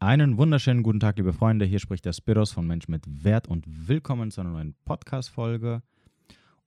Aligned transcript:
Einen 0.00 0.38
wunderschönen 0.38 0.84
guten 0.84 1.00
Tag, 1.00 1.16
liebe 1.16 1.32
Freunde. 1.32 1.64
Hier 1.64 1.80
spricht 1.80 2.04
der 2.04 2.12
Spiros 2.12 2.52
von 2.52 2.64
Mensch 2.64 2.86
mit 2.86 3.24
Wert 3.24 3.48
und 3.48 3.64
willkommen 3.88 4.30
zu 4.30 4.40
einer 4.40 4.50
neuen 4.50 4.76
Podcast-Folge. 4.84 5.82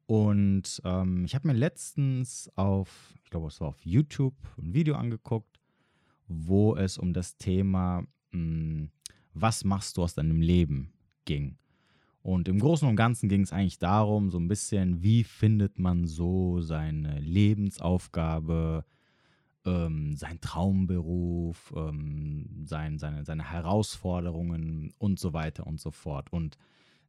Und 0.05 0.81
ähm, 0.83 1.23
ich 1.23 1.33
habe 1.33 1.47
mir 1.47 1.53
letztens 1.53 2.51
auf, 2.57 3.13
ich 3.23 3.29
glaube, 3.29 3.47
es 3.47 3.61
war 3.61 3.69
auf 3.69 3.85
YouTube, 3.85 4.35
ein 4.57 4.73
Video 4.73 4.95
angeguckt, 4.95 5.61
wo 6.27 6.75
es 6.75 6.97
um 6.97 7.13
das 7.13 7.37
Thema, 7.37 8.01
mh, 8.31 8.33
hm, 8.33 8.91
was 9.33 9.63
machst 9.63 9.95
du 9.95 10.03
aus 10.03 10.13
deinem 10.13 10.41
Leben 10.41 10.91
ging. 11.23 11.57
Und 12.23 12.49
im 12.49 12.59
Großen 12.59 12.85
und 12.85 12.97
Ganzen 12.97 13.29
ging 13.29 13.43
es 13.43 13.53
eigentlich 13.53 13.79
darum, 13.79 14.29
so 14.29 14.39
ein 14.39 14.49
bisschen, 14.49 15.03
wie 15.03 15.23
findet 15.23 15.79
man 15.79 16.05
so 16.05 16.59
seine 16.59 17.17
Lebensaufgabe, 17.21 18.83
ähm, 19.65 20.15
sein 20.15 20.41
Traumberuf, 20.41 21.73
ähm, 21.75 22.63
sein, 22.65 22.97
seine, 22.97 23.25
seine 23.25 23.49
Herausforderungen 23.49 24.93
und 24.97 25.19
so 25.19 25.33
weiter 25.33 25.67
und 25.67 25.79
so 25.79 25.91
fort. 25.91 26.31
Und 26.31 26.57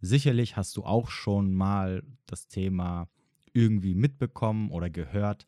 sicherlich 0.01 0.57
hast 0.57 0.77
du 0.77 0.85
auch 0.85 1.09
schon 1.09 1.53
mal 1.55 2.03
das 2.27 2.49
Thema 2.49 3.09
irgendwie 3.53 3.95
mitbekommen 3.95 4.71
oder 4.71 4.91
gehört, 4.91 5.47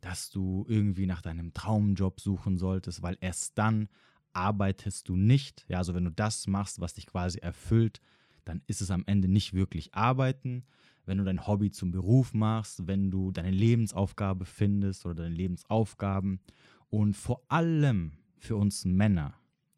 dass 0.00 0.30
du 0.30 0.66
irgendwie 0.68 1.06
nach 1.06 1.22
deinem 1.22 1.54
Traumjob 1.54 2.20
suchen 2.20 2.58
solltest, 2.58 3.02
weil 3.02 3.16
erst 3.20 3.56
dann 3.56 3.88
arbeitest 4.34 5.08
du 5.08 5.16
nicht. 5.16 5.64
Ja, 5.68 5.78
also 5.78 5.94
wenn 5.94 6.04
du 6.04 6.10
das 6.10 6.46
machst, 6.46 6.80
was 6.80 6.94
dich 6.94 7.06
quasi 7.06 7.38
erfüllt, 7.38 8.00
dann 8.44 8.62
ist 8.66 8.82
es 8.82 8.90
am 8.90 9.04
Ende 9.06 9.28
nicht 9.28 9.54
wirklich 9.54 9.94
Arbeiten, 9.94 10.64
wenn 11.06 11.18
du 11.18 11.24
dein 11.24 11.46
Hobby 11.46 11.70
zum 11.70 11.90
Beruf 11.90 12.32
machst, 12.34 12.86
wenn 12.86 13.10
du 13.10 13.30
deine 13.30 13.50
Lebensaufgabe 13.50 14.44
findest 14.44 15.04
oder 15.04 15.14
deine 15.14 15.34
Lebensaufgaben. 15.34 16.40
Und 16.88 17.14
vor 17.14 17.42
allem 17.48 18.12
für 18.38 18.56
uns 18.56 18.84
Männer 18.84 19.34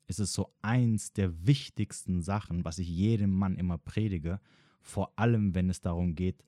ist 0.07 0.21
es 0.21 0.33
so 0.33 0.53
eins 0.63 1.13
der 1.13 1.47
wichtigsten 1.47 2.23
Sachen, 2.23 2.65
was 2.65 2.79
ich 2.79 2.89
jedem 2.89 3.31
Mann 3.31 3.57
immer 3.57 3.79
predige, 3.79 4.41
vor 4.81 5.13
allem 5.17 5.55
wenn 5.55 5.69
es 5.69 5.81
darum 5.81 6.15
geht, 6.15 6.45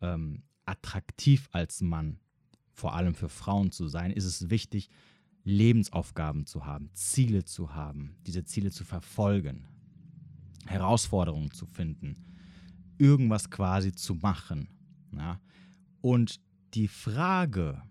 ähm, 0.00 0.42
attraktiv 0.64 1.48
als 1.52 1.82
Mann, 1.82 2.18
vor 2.72 2.94
allem 2.94 3.14
für 3.14 3.28
Frauen 3.28 3.72
zu 3.72 3.88
sein, 3.88 4.10
ist 4.10 4.24
es 4.24 4.48
wichtig, 4.48 4.88
Lebensaufgaben 5.44 6.46
zu 6.46 6.64
haben, 6.66 6.90
Ziele 6.94 7.44
zu 7.44 7.74
haben, 7.74 8.16
diese 8.26 8.44
Ziele 8.44 8.70
zu 8.70 8.84
verfolgen, 8.84 9.66
Herausforderungen 10.66 11.50
zu 11.50 11.66
finden 11.66 12.28
irgendwas 12.98 13.50
quasi 13.50 13.92
zu 13.92 14.14
machen. 14.14 14.68
Ja? 15.16 15.40
Und 16.00 16.40
die 16.74 16.88
Frage, 16.88 17.82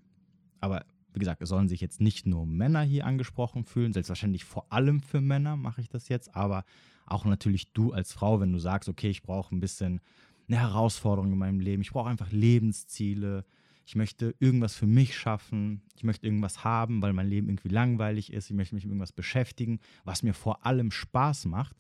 aber 0.60 0.86
wie 1.14 1.20
gesagt, 1.20 1.42
es 1.42 1.50
sollen 1.50 1.68
sich 1.68 1.82
jetzt 1.82 2.00
nicht 2.00 2.26
nur 2.26 2.46
Männer 2.46 2.82
hier 2.82 3.06
angesprochen 3.06 3.64
fühlen, 3.64 3.94
selbstverständlich 3.94 4.46
vor 4.46 4.72
allem 4.72 5.02
für 5.02 5.22
Männer 5.22 5.56
mache 5.56 5.82
ich 5.82 5.90
das 5.90 6.10
jetzt, 6.10 6.36
aber 6.36 6.64
auch 7.06 7.26
natürlich 7.26 7.74
du 7.74 7.92
als 7.92 8.14
Frau, 8.14 8.40
wenn 8.40 8.52
du 8.52 8.60
sagst, 8.60 8.88
okay, 8.90 9.10
ich 9.10 9.24
brauche 9.24 9.56
ein 9.56 9.60
bisschen 9.60 10.02
eine 10.48 10.60
Herausforderung 10.60 11.32
in 11.32 11.38
meinem 11.38 11.60
Leben, 11.60 11.82
ich 11.82 11.92
brauche 11.92 12.10
einfach 12.10 12.32
Lebensziele, 12.32 13.46
ich 13.86 13.96
möchte 13.96 14.36
irgendwas 14.40 14.76
für 14.76 14.86
mich 14.86 15.18
schaffen, 15.18 15.82
ich 15.96 16.04
möchte 16.04 16.28
irgendwas 16.28 16.64
haben, 16.64 17.02
weil 17.02 17.14
mein 17.14 17.30
Leben 17.30 17.48
irgendwie 17.48 17.70
langweilig 17.70 18.32
ist, 18.32 18.50
ich 18.50 18.56
möchte 18.56 18.76
mich 18.76 18.84
mit 18.84 18.92
irgendwas 18.92 19.14
beschäftigen, 19.14 19.80
was 20.04 20.24
mir 20.24 20.34
vor 20.34 20.66
allem 20.66 20.92
Spaß 20.92 21.46
macht, 21.46 21.76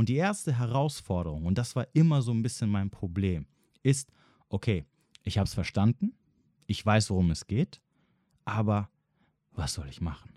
und 0.00 0.08
die 0.08 0.16
erste 0.16 0.56
Herausforderung, 0.56 1.44
und 1.44 1.58
das 1.58 1.76
war 1.76 1.86
immer 1.92 2.22
so 2.22 2.32
ein 2.32 2.42
bisschen 2.42 2.70
mein 2.70 2.88
Problem, 2.88 3.44
ist, 3.82 4.10
okay, 4.48 4.86
ich 5.24 5.36
habe 5.36 5.44
es 5.44 5.52
verstanden, 5.52 6.14
ich 6.66 6.86
weiß, 6.86 7.10
worum 7.10 7.30
es 7.30 7.46
geht, 7.46 7.82
aber 8.46 8.88
was 9.52 9.74
soll 9.74 9.88
ich 9.90 10.00
machen? 10.00 10.32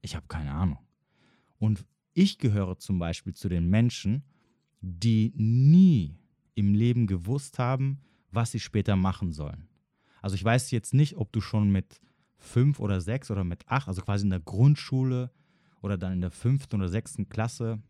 Ich 0.00 0.16
habe 0.16 0.26
keine 0.26 0.50
Ahnung. 0.50 0.80
Und 1.60 1.86
ich 2.12 2.38
gehöre 2.38 2.76
zum 2.76 2.98
Beispiel 2.98 3.34
zu 3.34 3.48
den 3.48 3.70
Menschen, 3.70 4.24
die 4.80 5.32
nie 5.36 6.18
im 6.56 6.74
Leben 6.74 7.06
gewusst 7.06 7.60
haben, 7.60 8.00
was 8.32 8.50
sie 8.50 8.58
später 8.58 8.96
machen 8.96 9.30
sollen. 9.30 9.68
Also 10.22 10.34
ich 10.34 10.42
weiß 10.42 10.72
jetzt 10.72 10.92
nicht, 10.92 11.16
ob 11.16 11.30
du 11.30 11.40
schon 11.40 11.70
mit 11.70 12.00
fünf 12.36 12.80
oder 12.80 13.00
sechs 13.00 13.30
oder 13.30 13.44
mit 13.44 13.62
acht, 13.68 13.86
also 13.86 14.02
quasi 14.02 14.24
in 14.24 14.30
der 14.30 14.40
Grundschule 14.40 15.30
oder 15.82 15.96
dann 15.96 16.14
in 16.14 16.20
der 16.20 16.32
fünften 16.32 16.80
oder 16.80 16.88
sechsten 16.88 17.28
Klasse 17.28 17.80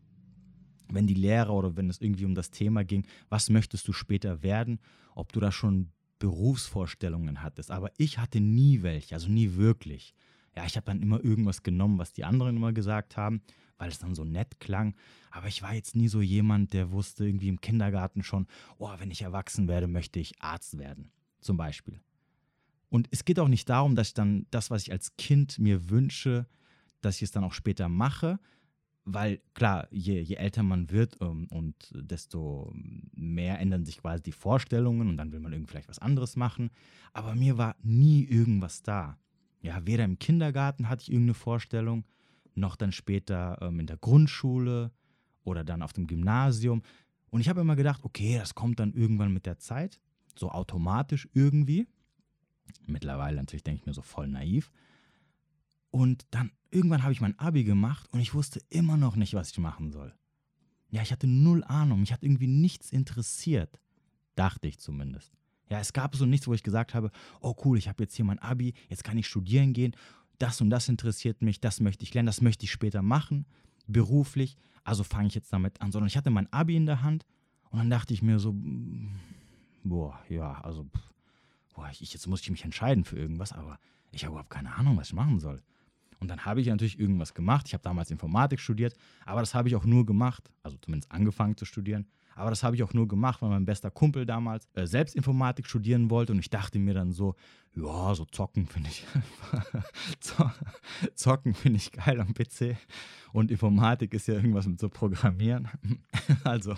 wenn 0.91 1.07
die 1.07 1.13
Lehrer 1.13 1.53
oder 1.53 1.75
wenn 1.75 1.89
es 1.89 2.01
irgendwie 2.01 2.25
um 2.25 2.35
das 2.35 2.51
Thema 2.51 2.83
ging, 2.83 3.05
was 3.29 3.49
möchtest 3.49 3.87
du 3.87 3.93
später 3.93 4.43
werden, 4.43 4.79
ob 5.15 5.31
du 5.33 5.39
da 5.39 5.51
schon 5.51 5.89
Berufsvorstellungen 6.19 7.41
hattest. 7.41 7.71
Aber 7.71 7.91
ich 7.97 8.17
hatte 8.17 8.39
nie 8.39 8.81
welche, 8.81 9.15
also 9.15 9.29
nie 9.29 9.55
wirklich. 9.55 10.13
Ja, 10.55 10.65
ich 10.65 10.75
habe 10.75 10.85
dann 10.85 11.01
immer 11.01 11.23
irgendwas 11.23 11.63
genommen, 11.63 11.97
was 11.97 12.13
die 12.13 12.23
anderen 12.23 12.57
immer 12.57 12.73
gesagt 12.73 13.17
haben, 13.17 13.41
weil 13.77 13.89
es 13.89 13.99
dann 13.99 14.15
so 14.15 14.23
nett 14.23 14.59
klang. 14.59 14.95
Aber 15.31 15.47
ich 15.47 15.61
war 15.63 15.73
jetzt 15.73 15.95
nie 15.95 16.07
so 16.07 16.21
jemand, 16.21 16.73
der 16.73 16.91
wusste 16.91 17.25
irgendwie 17.25 17.49
im 17.49 17.59
Kindergarten 17.59 18.23
schon, 18.23 18.47
oh, 18.77 18.91
wenn 18.99 19.11
ich 19.11 19.23
erwachsen 19.23 19.67
werde, 19.67 19.87
möchte 19.87 20.19
ich 20.19 20.39
Arzt 20.41 20.77
werden, 20.77 21.11
zum 21.41 21.57
Beispiel. 21.57 21.99
Und 22.89 23.07
es 23.09 23.25
geht 23.25 23.39
auch 23.39 23.47
nicht 23.47 23.67
darum, 23.67 23.95
dass 23.95 24.09
ich 24.09 24.13
dann 24.13 24.45
das, 24.51 24.69
was 24.69 24.83
ich 24.83 24.91
als 24.91 25.17
Kind 25.17 25.57
mir 25.57 25.89
wünsche, 25.89 26.45
dass 27.01 27.15
ich 27.15 27.23
es 27.23 27.31
dann 27.31 27.43
auch 27.43 27.53
später 27.53 27.89
mache, 27.89 28.39
weil 29.05 29.41
klar, 29.53 29.87
je, 29.91 30.21
je 30.21 30.35
älter 30.35 30.63
man 30.63 30.89
wird 30.89 31.17
ähm, 31.21 31.47
und 31.49 31.75
desto 31.93 32.71
mehr 33.13 33.59
ändern 33.59 33.85
sich 33.85 33.97
quasi 33.97 34.23
die 34.23 34.31
Vorstellungen 34.31 35.09
und 35.09 35.17
dann 35.17 35.31
will 35.31 35.39
man 35.39 35.51
irgendwie 35.51 35.71
vielleicht 35.71 35.89
was 35.89 35.99
anderes 35.99 36.35
machen. 36.35 36.71
Aber 37.11 37.35
mir 37.35 37.57
war 37.57 37.75
nie 37.81 38.23
irgendwas 38.23 38.81
da. 38.81 39.17
Ja, 39.61 39.85
weder 39.85 40.03
im 40.05 40.19
Kindergarten 40.19 40.89
hatte 40.89 41.03
ich 41.03 41.11
irgendeine 41.11 41.35
Vorstellung, 41.35 42.05
noch 42.55 42.75
dann 42.75 42.91
später 42.91 43.57
ähm, 43.61 43.79
in 43.79 43.87
der 43.87 43.97
Grundschule 43.97 44.91
oder 45.43 45.63
dann 45.63 45.81
auf 45.81 45.93
dem 45.93 46.07
Gymnasium. 46.07 46.81
Und 47.29 47.41
ich 47.41 47.49
habe 47.49 47.61
immer 47.61 47.75
gedacht, 47.75 48.03
okay, 48.03 48.37
das 48.37 48.55
kommt 48.55 48.79
dann 48.79 48.93
irgendwann 48.93 49.33
mit 49.33 49.45
der 49.45 49.57
Zeit, 49.57 49.99
so 50.35 50.49
automatisch 50.49 51.27
irgendwie. 51.33 51.87
Mittlerweile 52.85 53.37
natürlich 53.37 53.63
denke 53.63 53.81
ich 53.81 53.85
mir 53.85 53.93
so 53.93 54.01
voll 54.01 54.27
naiv. 54.27 54.71
Und 55.93 56.25
dann 56.31 56.51
irgendwann 56.71 57.03
habe 57.03 57.13
ich 57.13 57.21
mein 57.21 57.37
Abi 57.37 57.63
gemacht 57.63 58.09
und 58.11 58.19
ich 58.19 58.33
wusste 58.33 58.59
immer 58.69 58.97
noch 58.97 59.15
nicht, 59.15 59.35
was 59.35 59.51
ich 59.51 59.59
machen 59.59 59.91
soll. 59.91 60.11
Ja, 60.89 61.03
ich 61.03 61.11
hatte 61.11 61.27
null 61.27 61.63
Ahnung. 61.65 61.99
Mich 61.99 62.11
hat 62.11 62.23
irgendwie 62.23 62.47
nichts 62.47 62.91
interessiert. 62.91 63.79
Dachte 64.33 64.67
ich 64.67 64.79
zumindest. 64.79 65.37
Ja, 65.69 65.79
es 65.79 65.93
gab 65.93 66.15
so 66.15 66.25
nichts, 66.25 66.47
wo 66.47 66.53
ich 66.55 66.63
gesagt 66.63 66.95
habe, 66.95 67.11
oh 67.41 67.55
cool, 67.63 67.77
ich 67.77 67.87
habe 67.87 68.01
jetzt 68.01 68.15
hier 68.15 68.25
mein 68.25 68.39
Abi, 68.39 68.73
jetzt 68.89 69.03
kann 69.03 69.19
ich 69.19 69.27
studieren 69.27 69.73
gehen. 69.73 69.95
Das 70.39 70.61
und 70.61 70.71
das 70.71 70.89
interessiert 70.89 71.43
mich, 71.43 71.61
das 71.61 71.79
möchte 71.79 72.03
ich 72.03 72.13
lernen, 72.15 72.25
das 72.25 72.41
möchte 72.41 72.65
ich 72.65 72.71
später 72.71 73.03
machen, 73.03 73.45
beruflich. 73.85 74.57
Also 74.83 75.03
fange 75.03 75.27
ich 75.27 75.35
jetzt 75.35 75.53
damit 75.53 75.79
an. 75.79 75.91
Sondern 75.91 76.07
ich 76.07 76.17
hatte 76.17 76.31
mein 76.31 76.51
Abi 76.51 76.75
in 76.75 76.87
der 76.87 77.03
Hand 77.03 77.23
und 77.69 77.77
dann 77.77 77.91
dachte 77.91 78.15
ich 78.15 78.23
mir 78.23 78.39
so, 78.39 78.55
boah, 79.83 80.19
ja, 80.27 80.59
also, 80.61 80.89
boah, 81.75 81.87
ich, 81.91 82.13
jetzt 82.13 82.25
muss 82.25 82.41
ich 82.41 82.49
mich 82.49 82.63
entscheiden 82.63 83.03
für 83.03 83.19
irgendwas, 83.19 83.53
aber 83.53 83.77
ich 84.11 84.23
habe 84.23 84.31
überhaupt 84.31 84.49
keine 84.49 84.73
Ahnung, 84.73 84.97
was 84.97 85.09
ich 85.09 85.13
machen 85.13 85.39
soll. 85.39 85.61
Und 86.23 86.29
dann 86.29 86.45
habe 86.45 86.61
ich 86.61 86.67
natürlich 86.67 86.97
irgendwas 86.97 87.33
gemacht. 87.33 87.67
Ich 87.67 87.73
habe 87.73 87.83
damals 87.83 88.09
Informatik 88.09 88.61
studiert, 88.61 88.95
aber 89.25 89.41
das 89.41 89.53
habe 89.53 89.67
ich 89.67 89.75
auch 89.75 89.83
nur 89.83 90.05
gemacht, 90.05 90.49
also 90.63 90.77
zumindest 90.77 91.11
angefangen 91.11 91.57
zu 91.57 91.65
studieren. 91.65 92.07
Aber 92.35 92.49
das 92.49 92.63
habe 92.63 92.75
ich 92.75 92.83
auch 92.83 92.93
nur 92.93 93.07
gemacht, 93.07 93.41
weil 93.41 93.49
mein 93.49 93.65
bester 93.65 93.91
Kumpel 93.91 94.25
damals 94.25 94.67
äh, 94.73 94.87
selbst 94.87 95.15
Informatik 95.15 95.67
studieren 95.67 96.09
wollte. 96.09 96.33
Und 96.33 96.39
ich 96.39 96.49
dachte 96.49 96.79
mir 96.79 96.93
dann 96.93 97.11
so, 97.11 97.35
ja, 97.75 98.13
so 98.13 98.25
zocken 98.25 98.67
finde 98.67 98.89
ich, 98.89 99.05
zocken 101.15 101.53
finde 101.53 101.77
ich 101.77 101.91
geil 101.91 102.19
am 102.19 102.33
PC. 102.33 102.77
Und 103.31 103.51
Informatik 103.51 104.13
ist 104.13 104.27
ja 104.27 104.35
irgendwas 104.35 104.67
mit 104.67 104.79
so 104.79 104.89
Programmieren. 104.89 105.69
also 106.43 106.75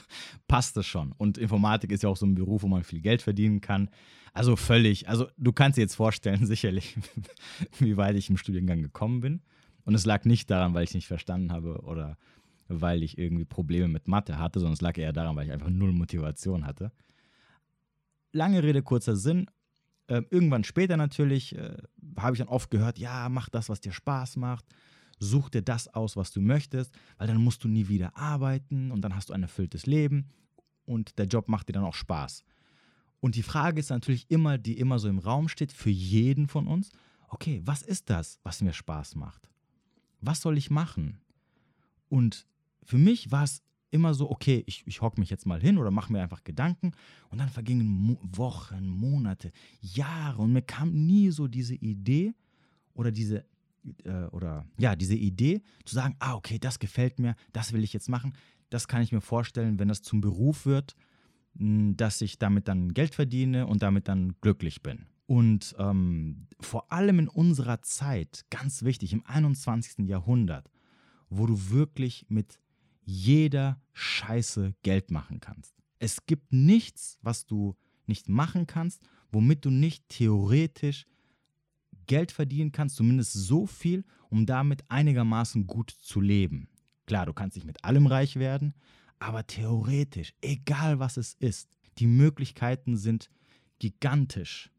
passt 0.48 0.78
das 0.78 0.86
schon. 0.86 1.14
Und 1.14 1.38
Informatik 1.38 1.92
ist 1.92 2.04
ja 2.04 2.10
auch 2.10 2.18
so 2.18 2.26
ein 2.26 2.36
Beruf, 2.36 2.64
wo 2.64 2.68
man 2.68 2.84
viel 2.84 3.02
Geld 3.02 3.22
verdienen 3.22 3.62
kann. 3.62 3.90
Also 4.34 4.58
völlig, 4.58 5.08
also 5.08 5.28
du 5.38 5.54
kannst 5.54 5.78
dir 5.78 5.82
jetzt 5.82 5.96
vorstellen, 5.96 6.46
sicherlich, 6.46 6.98
wie 7.80 7.98
weit 7.98 8.16
ich 8.16 8.30
im 8.30 8.38
Studiengang 8.38 8.82
gekommen 8.82 9.22
bin. 9.22 9.42
Und 9.86 9.96
es 9.96 10.06
lag 10.06 10.26
nicht 10.26 10.50
daran, 10.50 10.74
weil 10.74 10.84
ich 10.84 10.94
nicht 10.94 11.08
verstanden 11.08 11.52
habe 11.52 11.82
oder 11.84 12.18
weil 12.68 13.04
ich 13.04 13.18
irgendwie 13.18 13.46
Probleme 13.46 13.88
mit 13.88 14.08
Mathe 14.08 14.38
hatte, 14.38 14.60
sondern 14.60 14.74
es 14.74 14.82
lag 14.82 14.98
eher 14.98 15.14
daran, 15.14 15.36
weil 15.36 15.46
ich 15.46 15.52
einfach 15.52 15.70
null 15.70 15.92
Motivation 15.92 16.66
hatte. 16.66 16.92
Lange 18.32 18.64
Rede, 18.64 18.82
kurzer 18.82 19.16
Sinn. 19.16 19.48
Äh, 20.08 20.24
irgendwann 20.30 20.64
später 20.64 20.98
natürlich 20.98 21.56
äh, 21.56 21.78
habe 22.18 22.36
ich 22.36 22.40
dann 22.40 22.48
oft 22.48 22.70
gehört, 22.70 23.00
ja, 23.00 23.30
mach 23.30 23.50
das, 23.50 23.70
was 23.70 23.82
dir 23.82 23.92
Spaß 23.92 24.38
macht. 24.38 24.66
Such 25.20 25.50
dir 25.50 25.62
das 25.62 25.88
aus, 25.88 26.18
was 26.18 26.32
du 26.32 26.42
möchtest, 26.42 26.94
weil 27.18 27.28
dann 27.28 27.42
musst 27.42 27.64
du 27.64 27.68
nie 27.68 27.88
wieder 27.88 28.18
arbeiten 28.18 28.92
und 28.92 29.02
dann 29.02 29.16
hast 29.16 29.30
du 29.30 29.34
ein 29.34 29.44
erfülltes 29.44 29.86
Leben 29.86 30.30
und 30.86 31.18
der 31.18 31.26
Job 31.26 31.48
macht 31.48 31.70
dir 31.70 31.74
dann 31.74 31.86
auch 31.86 31.94
Spaß. 31.94 32.44
Und 33.22 33.36
die 33.36 33.44
Frage 33.44 33.80
ist 33.80 33.90
natürlich 33.90 34.30
immer, 34.30 34.58
die 34.58 34.78
immer 34.78 35.00
so 35.00 35.08
im 35.08 35.20
Raum 35.20 35.48
steht, 35.48 35.72
für 35.72 35.90
jeden 35.90 36.48
von 36.48 36.68
uns, 36.68 36.92
okay, 37.30 37.62
was 37.64 37.82
ist 37.82 38.10
das, 38.10 38.40
was 38.44 38.62
mir 38.62 38.74
Spaß 38.74 39.16
macht? 39.16 39.50
Was 40.22 40.42
soll 40.42 40.58
ich 40.58 40.70
machen? 40.70 41.22
Und 42.10 42.46
für 42.86 42.98
mich 42.98 43.32
war 43.32 43.44
es 43.44 43.62
immer 43.92 44.14
so, 44.14 44.30
okay, 44.30 44.64
ich, 44.68 44.84
ich 44.86 45.02
hocke 45.02 45.20
mich 45.20 45.30
jetzt 45.30 45.46
mal 45.46 45.62
hin 45.62 45.78
oder 45.78 45.92
mache 45.92 46.12
mir 46.12 46.22
einfach 46.22 46.44
Gedanken 46.44 46.92
und 47.30 47.40
dann 47.40 47.50
vergingen 47.50 47.88
Mo 47.88 48.20
Wochen, 48.22 48.88
Monate, 48.88 49.52
Jahre 49.82 50.42
und 50.42 50.54
mir 50.54 50.62
kam 50.62 50.92
nie 50.92 51.32
so 51.32 51.48
diese 51.48 51.76
Idee 51.76 52.34
oder 52.94 53.12
diese 53.12 53.46
äh, 54.04 54.26
oder 54.32 54.66
ja, 54.78 54.96
diese 54.96 55.16
Idee 55.16 55.62
zu 55.86 55.96
sagen, 55.96 56.16
ah, 56.20 56.36
okay, 56.36 56.60
das 56.60 56.80
gefällt 56.80 57.20
mir, 57.20 57.36
das 57.54 57.74
will 57.74 57.84
ich 57.84 57.94
jetzt 57.94 58.10
machen, 58.10 58.34
das 58.70 58.88
kann 58.88 59.02
ich 59.02 59.12
mir 59.12 59.22
vorstellen, 59.22 59.80
wenn 59.80 59.88
das 59.88 60.02
zum 60.02 60.22
Beruf 60.22 60.66
wird, 60.66 60.96
dass 61.54 62.20
ich 62.22 62.38
damit 62.38 62.68
dann 62.68 62.94
Geld 62.94 63.16
verdiene 63.16 63.68
und 63.68 63.82
damit 63.82 64.08
dann 64.08 64.36
glücklich 64.42 64.84
bin. 64.84 65.06
Und 65.28 65.74
ähm, 65.80 66.48
vor 66.60 66.92
allem 66.92 67.20
in 67.20 67.28
unserer 67.30 67.82
Zeit, 67.82 68.46
ganz 68.50 68.84
wichtig, 68.84 69.14
im 69.14 69.26
21. 69.26 70.08
Jahrhundert, 70.08 70.70
wo 71.30 71.46
du 71.48 71.70
wirklich 71.70 72.26
mit 72.30 72.60
jeder 73.06 73.82
Scheiße 73.94 74.76
Geld 74.84 75.12
machen 75.12 75.40
kannst. 75.40 75.76
Es 76.00 76.26
gibt 76.26 76.52
nichts, 76.52 77.18
was 77.22 77.46
du 77.46 77.76
nicht 78.06 78.28
machen 78.30 78.68
kannst, 78.68 79.02
womit 79.32 79.66
du 79.66 79.70
nicht 79.70 80.10
theoretisch 80.10 81.06
Geld 82.08 82.32
verdienen 82.32 82.72
kannst, 82.72 82.98
zumindest 82.98 83.34
so 83.34 83.66
viel, 83.66 84.04
um 84.30 84.46
damit 84.46 84.90
einigermaßen 84.90 85.66
gut 85.66 85.92
zu 85.92 86.22
leben. 86.22 86.68
Klar, 87.06 87.26
du 87.26 87.34
kannst 87.34 87.56
nicht 87.56 87.66
mit 87.66 87.84
allem 87.84 88.08
reich 88.08 88.36
werden, 88.36 88.74
aber 89.20 89.48
theoretisch, 89.48 90.34
egal 90.42 91.00
was 91.00 91.18
es 91.18 91.36
ist, 91.36 91.70
die 91.98 92.08
Möglichkeiten 92.08 92.98
sind 92.98 93.30
gigantisch, 93.80 94.72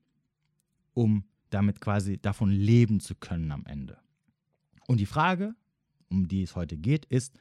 um 0.94 1.24
damit 1.50 1.80
quasi 1.80 2.18
davon 2.18 2.50
leben 2.50 3.00
zu 3.00 3.14
können 3.14 3.50
am 3.52 3.64
Ende. 3.66 3.98
Und 4.86 4.98
die 4.98 5.06
Frage, 5.06 5.54
um 6.10 6.28
die 6.28 6.42
es 6.42 6.56
heute 6.56 6.76
geht, 6.76 7.06
ist, 7.06 7.38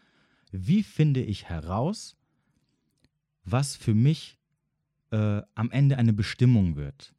wie 0.51 0.83
finde 0.83 1.21
ich 1.21 1.49
heraus, 1.49 2.15
was 3.43 3.75
für 3.75 3.93
mich 3.93 4.37
äh, 5.11 5.41
am 5.53 5.71
Ende 5.71 5.97
eine 5.97 6.13
Bestimmung 6.13 6.75
wird? 6.75 7.15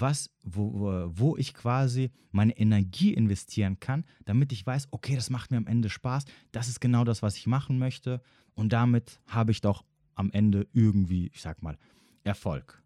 was, 0.00 0.30
wo, 0.42 1.10
wo 1.14 1.36
ich 1.36 1.54
quasi 1.54 2.10
meine 2.30 2.56
Energie 2.56 3.12
investieren 3.12 3.78
kann, 3.80 4.04
damit 4.24 4.52
ich 4.52 4.66
weiß, 4.66 4.88
okay, 4.90 5.14
das 5.14 5.30
macht 5.30 5.50
mir 5.50 5.58
am 5.58 5.66
Ende 5.66 5.90
Spaß, 5.90 6.24
das 6.50 6.68
ist 6.68 6.80
genau 6.80 7.04
das, 7.04 7.22
was 7.22 7.36
ich 7.36 7.46
machen 7.46 7.78
möchte 7.78 8.20
und 8.54 8.72
damit 8.72 9.20
habe 9.26 9.52
ich 9.52 9.60
doch 9.60 9.84
am 10.14 10.30
Ende 10.30 10.66
irgendwie, 10.72 11.30
ich 11.32 11.42
sag 11.42 11.62
mal, 11.62 11.78
Erfolg. 12.24 12.82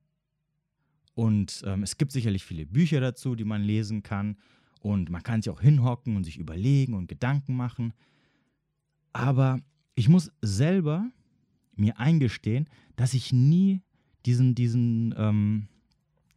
Und 1.15 1.63
ähm, 1.67 1.83
es 1.83 1.97
gibt 1.97 2.13
sicherlich 2.13 2.45
viele 2.45 2.67
Bücher 2.67 3.01
dazu, 3.01 3.35
die 3.35 3.45
man 3.45 3.63
lesen 3.63 4.03
kann 4.03 4.37
und 4.81 5.11
man 5.11 5.23
kann 5.23 5.43
sich 5.43 5.51
auch 5.51 5.61
hinhocken 5.61 6.17
und 6.17 6.25
sich 6.25 6.39
überlegen 6.39 6.95
und 6.95 7.09
Gedanken 7.09 7.57
machen. 7.57 7.93
Aber 9.17 9.61
ich 9.95 10.11
muss 10.11 10.31
selber 10.43 11.11
mir 11.75 11.99
eingestehen, 11.99 12.69
dass 12.97 13.15
ich 13.15 13.33
nie 13.33 13.81
diesen, 14.27 14.55
diesen, 14.55 15.15
ähm, 15.17 15.69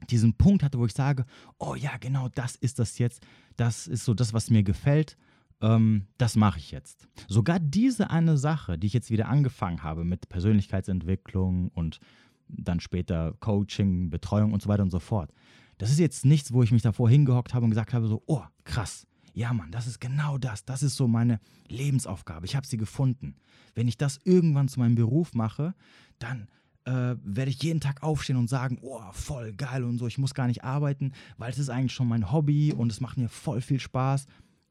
diesen 0.09 0.35
Punkt 0.35 0.63
hatte, 0.63 0.79
wo 0.79 0.85
ich 0.85 0.93
sage, 0.93 1.25
oh 1.57 1.75
ja, 1.75 1.97
genau 1.97 2.29
das 2.29 2.55
ist 2.55 2.79
das 2.79 2.97
jetzt, 2.97 3.21
das 3.57 3.85
ist 3.85 4.05
so 4.05 4.13
das, 4.13 4.33
was 4.33 4.49
mir 4.49 4.63
gefällt, 4.63 5.17
ähm, 5.59 6.07
das 6.17 6.37
mache 6.37 6.59
ich 6.59 6.71
jetzt. 6.71 7.09
Sogar 7.27 7.59
diese 7.59 8.11
eine 8.11 8.37
Sache, 8.37 8.77
die 8.77 8.87
ich 8.87 8.93
jetzt 8.93 9.11
wieder 9.11 9.27
angefangen 9.27 9.83
habe 9.83 10.05
mit 10.05 10.29
Persönlichkeitsentwicklung 10.29 11.71
und 11.73 11.99
dann 12.47 12.79
später 12.79 13.33
Coaching, 13.41 14.09
Betreuung 14.09 14.53
und 14.53 14.61
so 14.61 14.69
weiter 14.69 14.83
und 14.83 14.91
so 14.91 14.99
fort. 14.99 15.33
Das 15.79 15.91
ist 15.91 15.99
jetzt 15.99 16.23
nichts, 16.23 16.53
wo 16.53 16.63
ich 16.63 16.71
mich 16.71 16.81
davor 16.81 17.09
hingehockt 17.09 17.53
habe 17.53 17.65
und 17.65 17.71
gesagt 17.71 17.93
habe, 17.93 18.07
so, 18.07 18.23
oh, 18.25 18.43
krass, 18.63 19.05
ja 19.33 19.53
Mann, 19.53 19.71
das 19.71 19.87
ist 19.87 19.99
genau 19.99 20.37
das, 20.37 20.65
das 20.65 20.83
ist 20.83 20.95
so 20.95 21.07
meine 21.07 21.39
Lebensaufgabe, 21.67 22.45
ich 22.45 22.55
habe 22.55 22.67
sie 22.67 22.77
gefunden. 22.77 23.35
Wenn 23.75 23.87
ich 23.87 23.97
das 23.97 24.19
irgendwann 24.23 24.67
zu 24.67 24.79
meinem 24.79 24.95
Beruf 24.95 25.33
mache, 25.33 25.73
dann 26.19 26.47
äh, 26.85 27.15
werde 27.23 27.51
ich 27.51 27.61
jeden 27.61 27.79
Tag 27.79 28.03
aufstehen 28.03 28.37
und 28.37 28.49
sagen, 28.49 28.79
oh, 28.81 29.01
voll 29.11 29.53
geil 29.53 29.83
und 29.83 29.97
so, 29.97 30.07
ich 30.07 30.17
muss 30.17 30.33
gar 30.33 30.47
nicht 30.47 30.63
arbeiten, 30.63 31.13
weil 31.37 31.51
es 31.51 31.59
ist 31.59 31.69
eigentlich 31.69 31.93
schon 31.93 32.07
mein 32.07 32.31
Hobby 32.31 32.73
und 32.73 32.91
es 32.91 33.01
macht 33.01 33.17
mir 33.17 33.29
voll 33.29 33.61
viel 33.61 33.79
Spaß 33.79 34.25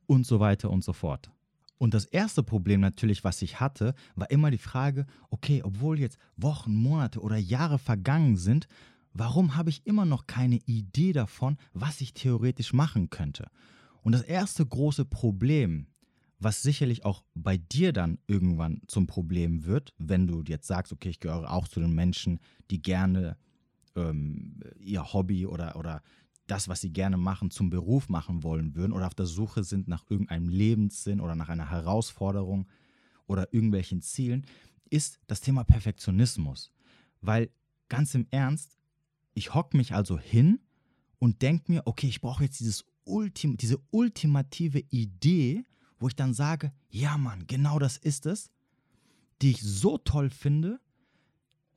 und 0.07 0.27
so 0.27 0.41
weiter 0.41 0.71
und 0.71 0.83
so 0.83 0.93
fort. 0.93 1.31
Und 1.79 1.95
das 1.95 2.05
erste 2.07 2.43
Problem 2.43 2.81
natürlich, 2.81 3.23
was 3.23 3.41
ich 3.41 3.61
hatte, 3.61 3.95
war 4.17 4.31
immer 4.31 4.51
die 4.51 4.59
Frage, 4.59 5.07
okay, 5.31 5.63
obwohl 5.63 6.01
jetzt 6.01 6.19
Wochen, 6.37 6.75
Monate 6.75 7.21
oder 7.21 7.37
Jahre 7.37 7.79
vergangen 7.79 8.37
sind, 8.37 8.67
warum 9.13 9.55
habe 9.55 9.71
ich 9.71 9.87
immer 9.87 10.05
noch 10.05 10.27
keine 10.27 10.57
Idee 10.67 11.13
davon, 11.13 11.57
was 11.73 12.01
ich 12.01 12.15
theoretisch 12.15 12.73
machen 12.73 13.11
könnte? 13.11 13.49
Und 14.09 14.13
das 14.13 14.23
erste 14.23 14.65
große 14.65 15.05
Problem, 15.05 15.87
was 16.39 16.63
sicherlich 16.63 17.05
auch 17.05 17.23
bei 17.35 17.59
dir 17.59 17.93
dann 17.93 18.19
irgendwann 18.27 18.81
zum 18.87 19.07
Problem 19.07 19.67
wird, 19.67 19.93
wenn 19.99 20.27
du 20.27 20.43
jetzt 20.47 20.67
sagst, 20.67 20.95
okay, 20.95 21.11
ich 21.11 21.21
gehöre 21.21 21.53
auch 21.53 21.69
zu 21.69 21.79
den 21.79 21.93
Menschen, 21.93 22.41
die 22.71 22.81
gerne 22.81 23.37
ähm, 23.97 24.61
ihr 24.79 25.13
Hobby 25.13 25.45
oder, 25.45 25.77
oder 25.77 26.03
das, 26.47 26.69
was 26.69 26.81
sie 26.81 26.91
gerne 26.91 27.19
machen, 27.19 27.51
zum 27.51 27.69
Beruf 27.69 28.09
machen 28.09 28.43
wollen 28.43 28.75
würden 28.75 28.95
oder 28.95 29.09
auf 29.09 29.15
der 29.15 29.27
Suche 29.27 29.63
sind 29.63 29.89
nach 29.89 30.07
irgendeinem 30.09 30.49
Lebenssinn 30.49 31.21
oder 31.21 31.35
nach 31.35 31.51
einer 31.51 31.69
Herausforderung 31.69 32.67
oder 33.27 33.53
irgendwelchen 33.53 34.01
Zielen, 34.01 34.47
ist 34.89 35.21
das 35.27 35.43
Thema 35.43 35.65
Perfektionismus. 35.65 36.73
Weil 37.21 37.51
ganz 37.91 38.15
im 38.15 38.27
Ernst, 38.31 38.79
ich 39.35 39.53
hocke 39.53 39.77
mich 39.77 39.93
also 39.93 40.19
hin 40.19 40.61
und 41.19 41.43
denke 41.43 41.71
mir, 41.71 41.83
okay, 41.85 42.07
ich 42.09 42.23
brauche 42.23 42.45
jetzt 42.45 42.61
dieses 42.61 42.87
Ultim 43.09 43.57
diese 43.57 43.79
ultimative 43.91 44.81
Idee, 44.91 45.65
wo 45.99 46.09
ich 46.09 46.17
dann 46.17 46.35
sage, 46.35 46.73
ja 46.91 47.17
Mann, 47.19 47.47
genau 47.47 47.79
das 47.79 47.97
ist 47.97 48.27
es, 48.27 48.51
die 49.43 49.51
ich 49.51 49.63
so 49.63 49.99
toll 49.99 50.31
finde 50.31 50.81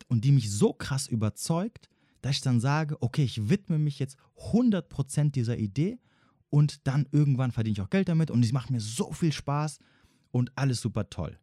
und 0.08 0.26
die 0.26 0.32
mich 0.32 0.52
so 0.52 0.74
krass 0.74 1.08
überzeugt, 1.08 1.90
dass 2.22 2.36
ich 2.36 2.42
dann 2.42 2.60
sage, 2.60 3.02
okay, 3.02 3.24
ich 3.24 3.50
widme 3.50 3.80
mich 3.80 4.00
jetzt 4.00 4.18
100% 4.52 5.32
dieser 5.32 5.58
Idee 5.58 6.00
und 6.50 6.86
dann 6.88 7.08
irgendwann 7.12 7.52
verdiene 7.52 7.74
ich 7.74 7.82
auch 7.82 7.90
Geld 7.90 8.10
damit 8.10 8.30
und 8.30 8.44
es 8.44 8.52
macht 8.52 8.70
mir 8.70 8.82
so 8.82 9.12
viel 9.12 9.32
Spaß 9.32 9.80
und 10.32 10.52
alles 10.56 10.82
super 10.82 11.10
toll. 11.10 11.40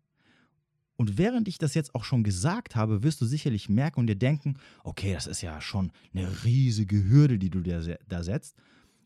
Und 0.97 1.17
während 1.17 1.47
ich 1.47 1.59
das 1.59 1.75
jetzt 1.75 1.95
auch 1.95 2.05
schon 2.05 2.25
gesagt 2.25 2.75
habe, 2.75 3.05
wirst 3.05 3.21
du 3.21 3.25
sicherlich 3.25 3.69
merken 3.69 4.01
und 4.01 4.09
dir 4.09 4.17
denken, 4.17 4.57
okay, 4.83 5.13
das 5.15 5.29
ist 5.29 5.43
ja 5.43 5.61
schon 5.61 5.93
eine 6.13 6.45
riesige 6.45 7.09
Hürde, 7.09 7.39
die 7.39 7.51
du 7.51 7.61
dir 7.61 7.99
da 8.09 8.23
setzt. 8.25 8.57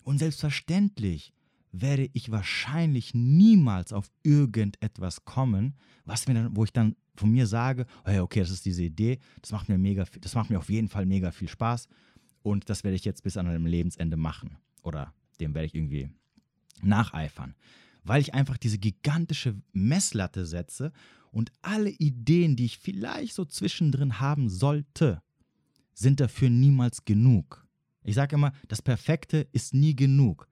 Und 0.03 0.19
selbstverständlich 0.19 1.33
werde 1.73 2.09
ich 2.13 2.31
wahrscheinlich 2.31 3.15
niemals 3.15 3.93
auf 3.93 4.11
irgendetwas 4.23 5.25
kommen, 5.25 5.75
was 6.05 6.29
mir 6.29 6.35
dann, 6.35 6.57
wo 6.57 6.65
ich 6.65 6.73
dann 6.73 6.97
von 7.17 7.31
mir 7.31 7.47
sage, 7.47 7.87
hey, 8.05 8.21
okay, 8.21 8.41
das 8.41 8.51
ist 8.51 8.65
diese 8.65 8.83
Idee, 8.83 9.19
das 9.41 9.53
macht 9.53 9.69
mir 9.69 9.79
mega, 9.79 10.05
das 10.21 10.35
macht 10.35 10.51
mir 10.51 10.59
auf 10.59 10.71
jeden 10.71 10.89
Fall 10.89 11.07
mega 11.07 11.31
viel 11.31 11.49
Spaß 11.49 11.89
und 12.43 12.69
das 12.69 12.85
werde 12.85 12.97
ich 12.97 13.05
jetzt 13.05 13.23
bis 13.23 13.37
an 13.37 13.47
meinem 13.47 13.67
Lebensende 13.67 14.17
machen 14.17 14.57
oder 14.83 15.13
dem 15.41 15.55
werde 15.55 15.67
ich 15.67 15.75
irgendwie 15.75 16.11
nacheifern, 16.83 17.55
weil 18.05 18.21
ich 18.21 18.35
einfach 18.35 18.57
diese 18.57 18.79
gigantische 18.79 19.55
Messlatte 19.73 20.47
setze 20.47 20.93
und 21.31 21.53
alle 21.63 21.91
Ideen, 21.91 22.57
die 22.57 22.67
ich 22.67 22.79
vielleicht 22.79 23.35
so 23.35 23.45
zwischendrin 23.45 24.21
haben 24.21 24.49
sollte, 24.49 25.23
sind 25.95 26.21
dafür 26.21 26.51
niemals 26.51 27.05
genug. 27.05 27.62
Ich 28.05 28.15
sage 28.15 28.37
immer, 28.37 28.53
das 28.69 28.83
Perfekte 28.83 29.47
ist 29.53 29.75
nie 29.75 29.95
genug 29.95 30.49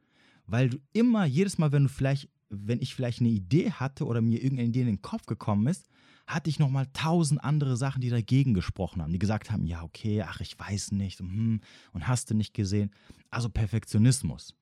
weil 0.51 0.71
du 0.71 0.79
immer, 0.93 1.25
jedes 1.25 1.59
Mal, 1.59 1.71
wenn 1.71 1.85
du 1.85 1.89
vielleicht, 1.89 2.29
wenn 2.49 2.81
ich 2.81 2.95
vielleicht 2.95 3.21
eine 3.21 3.29
Idee 3.29 3.71
hatte 3.71 4.05
oder 4.05 4.21
mir 4.21 4.43
irgendeine 4.43 4.69
Idee 4.69 4.81
in 4.81 4.87
den 4.87 5.03
Kopf 5.03 5.27
gekommen 5.27 5.69
ist, 5.69 5.87
hatte 6.27 6.51
ich 6.51 6.59
nochmal 6.59 6.87
tausend 6.93 7.43
andere 7.43 7.77
Sachen, 7.77 8.01
die 8.01 8.09
dagegen 8.09 8.53
gesprochen 8.53 9.01
haben, 9.01 9.13
die 9.13 9.19
gesagt 9.19 9.51
haben, 9.51 9.65
ja, 9.65 9.83
okay, 9.83 10.23
ach, 10.23 10.41
ich 10.41 10.59
weiß 10.59 10.93
nicht 10.93 11.21
und, 11.21 11.31
hm, 11.31 11.61
und 11.93 12.09
hast 12.09 12.31
du 12.31 12.35
nicht 12.35 12.53
gesehen. 12.53 12.91
Also 13.31 13.49
Perfektionismus. 13.49 14.57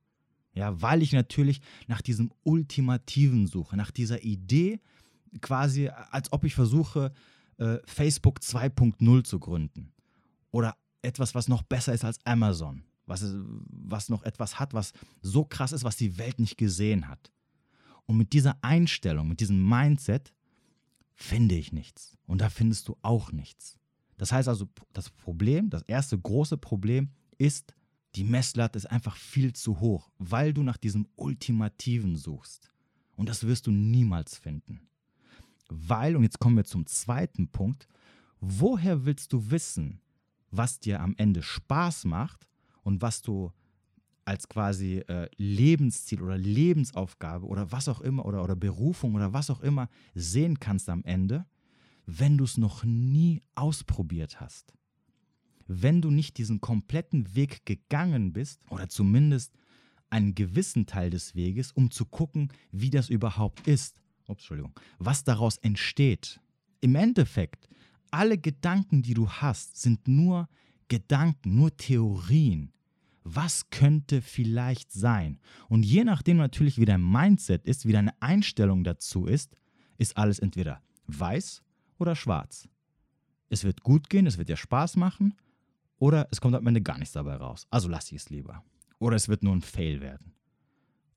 Ja, 0.52 0.80
weil 0.80 1.02
ich 1.02 1.12
natürlich 1.12 1.61
nach 1.87 2.02
diesem 2.02 2.33
Ultimativen 2.42 3.47
suche, 3.47 3.76
nach 3.76 3.90
dieser 3.90 4.23
Idee, 4.25 4.80
quasi 5.40 5.88
als 5.88 6.33
ob 6.33 6.45
ich 6.45 6.54
versuche, 6.54 7.12
äh, 7.59 7.78
Facebook 7.87 8.40
2.0 8.40 9.25
zu 9.25 9.38
gründen. 9.38 9.92
Oder 10.50 10.76
etwas, 11.09 11.35
was 11.35 11.49
noch 11.49 11.62
besser 11.62 11.93
ist 11.93 12.05
als 12.05 12.25
Amazon 12.25 12.85
was, 13.09 13.25
was 13.69 14.09
noch 14.09 14.23
etwas 14.23 14.59
hat, 14.59 14.75
was 14.75 14.93
so 15.23 15.45
krass 15.45 15.73
ist, 15.73 15.85
was 15.85 15.97
die 15.97 16.19
Welt 16.19 16.38
nicht 16.38 16.59
gesehen 16.59 17.09
hat. 17.09 17.33
Und 18.07 18.17
mit 18.17 18.33
dieser 18.33 18.62
Einstellung, 18.62 19.29
mit 19.29 19.41
diesem 19.41 19.67
Mindset 19.67 20.33
finde 21.15 21.57
ich 21.57 21.73
nichts. 21.73 22.17
Und 22.27 22.41
da 22.41 22.49
findest 22.49 22.88
du 22.88 22.97
auch 23.03 23.33
nichts. 23.33 23.79
Das 24.17 24.33
heißt 24.33 24.49
also, 24.49 24.69
das 24.93 25.11
Problem, 25.11 25.71
das 25.71 25.83
erste 25.83 26.19
große 26.19 26.57
Problem 26.57 27.11
ist, 27.38 27.75
die 28.15 28.25
Messlatte 28.25 28.77
ist 28.77 28.87
einfach 28.87 29.17
viel 29.17 29.53
zu 29.53 29.81
hoch, 29.81 30.11
weil 30.19 30.53
du 30.53 30.62
nach 30.62 30.77
diesem 30.77 31.07
Ultimativen 31.17 32.17
suchst. 32.17 32.73
Und 33.17 33.29
das 33.29 33.47
wirst 33.47 33.67
du 33.67 33.71
niemals 33.71 34.37
finden. 34.37 34.88
Weil, 35.69 36.17
und 36.17 36.23
jetzt 36.23 36.38
kommen 36.38 36.57
wir 36.57 36.65
zum 36.65 36.87
zweiten 36.87 37.49
Punkt, 37.49 37.87
woher 38.41 39.05
willst 39.05 39.33
du 39.33 39.50
wissen, 39.50 40.00
was 40.50 40.81
dir 40.81 41.00
am 41.00 41.14
Ende 41.17 41.43
Spaß 41.43 42.05
macht 42.05 42.49
und 42.83 43.02
was 43.02 43.23
du 43.23 43.52
als 44.25 44.49
quasi 44.49 44.99
äh, 45.09 45.28
Lebensziel 45.37 46.23
oder 46.23 46.37
Lebensaufgabe 46.37 47.47
oder 47.47 47.73
was 47.73 47.88
auch 47.88 48.02
immer 48.02 48.26
oder, 48.26 48.45
oder 48.45 48.57
Berufung 48.57 49.14
oder 49.14 49.33
was 49.33 49.49
auch 49.49 49.61
immer 49.61 49.88
sehen 50.14 50.61
kannst 50.61 50.90
am 50.90 51.02
Ende, 51.05 51.47
wenn 52.05 52.37
du 52.37 52.45
es 52.45 52.59
noch 52.59 52.85
nie 52.85 53.43
ausprobiert 53.55 54.38
hast. 54.38 54.75
Wenn 55.67 56.02
du 56.02 56.11
nicht 56.11 56.37
diesen 56.37 56.61
kompletten 56.61 57.35
Weg 57.35 57.64
gegangen 57.64 58.33
bist 58.33 58.61
oder 58.71 58.88
zumindest 58.88 59.55
einen 60.11 60.35
gewissen 60.35 60.87
Teil 60.87 61.11
des 61.11 61.35
Weges, 61.35 61.73
um 61.73 61.90
zu 61.90 62.05
gucken, 62.05 62.52
wie 62.71 62.90
das 62.90 63.09
überhaupt 63.09 63.67
ist. 63.67 63.97
Ups, 64.26 64.43
Entschuldigung. 64.43 64.75
Was 64.99 65.25
daraus 65.25 65.57
entsteht. 65.59 66.40
Im 66.81 66.95
Endeffekt, 66.95 67.69
alle 68.11 68.38
Gedanken, 68.38 69.03
die 69.03 69.15
du 69.15 69.29
hast, 69.29 69.81
sind 69.81 70.07
nur 70.09 70.49
Gedanken, 70.88 71.55
nur 71.55 71.77
Theorien. 71.77 72.73
Was 73.25 73.69
könnte 73.71 74.23
vielleicht 74.23 74.91
sein? 74.93 75.38
Und 75.69 75.85
je 75.85 76.05
nachdem 76.05 76.38
natürlich, 76.38 76.79
wie 76.79 76.87
dein 76.87 77.03
Mindset 77.03 77.67
ist, 77.67 77.87
wie 77.87 77.93
deine 77.93 78.21
Einstellung 78.23 78.85
dazu 78.85 79.27
ist, 79.27 79.55
ist 79.99 80.17
alles 80.17 80.38
entweder 80.38 80.81
weiß 81.07 81.62
oder 81.99 82.17
schwarz. 82.17 82.69
Es 83.50 83.65
wird 83.65 83.83
gut 83.83 84.09
gehen, 84.09 84.27
es 84.27 84.38
wird 84.38 84.49
dir 84.49 84.57
Spaß 84.57 84.97
machen 84.97 85.35
oder 85.99 86.29
es 86.31 86.41
kommt 86.41 86.55
am 86.55 86.67
Ende 86.67 86.81
gar 86.81 86.99
nichts 86.99 87.12
dabei 87.12 87.37
raus. 87.37 87.67
Also 87.71 87.88
lass 87.88 88.11
ich 88.12 88.19
es 88.19 88.31
lieber. 88.31 88.62
Oder 88.99 89.17
es 89.17 89.29
wird 89.29 89.43
nur 89.43 89.55
ein 89.55 89.62
Fail 89.62 90.00
werden. 90.00 90.35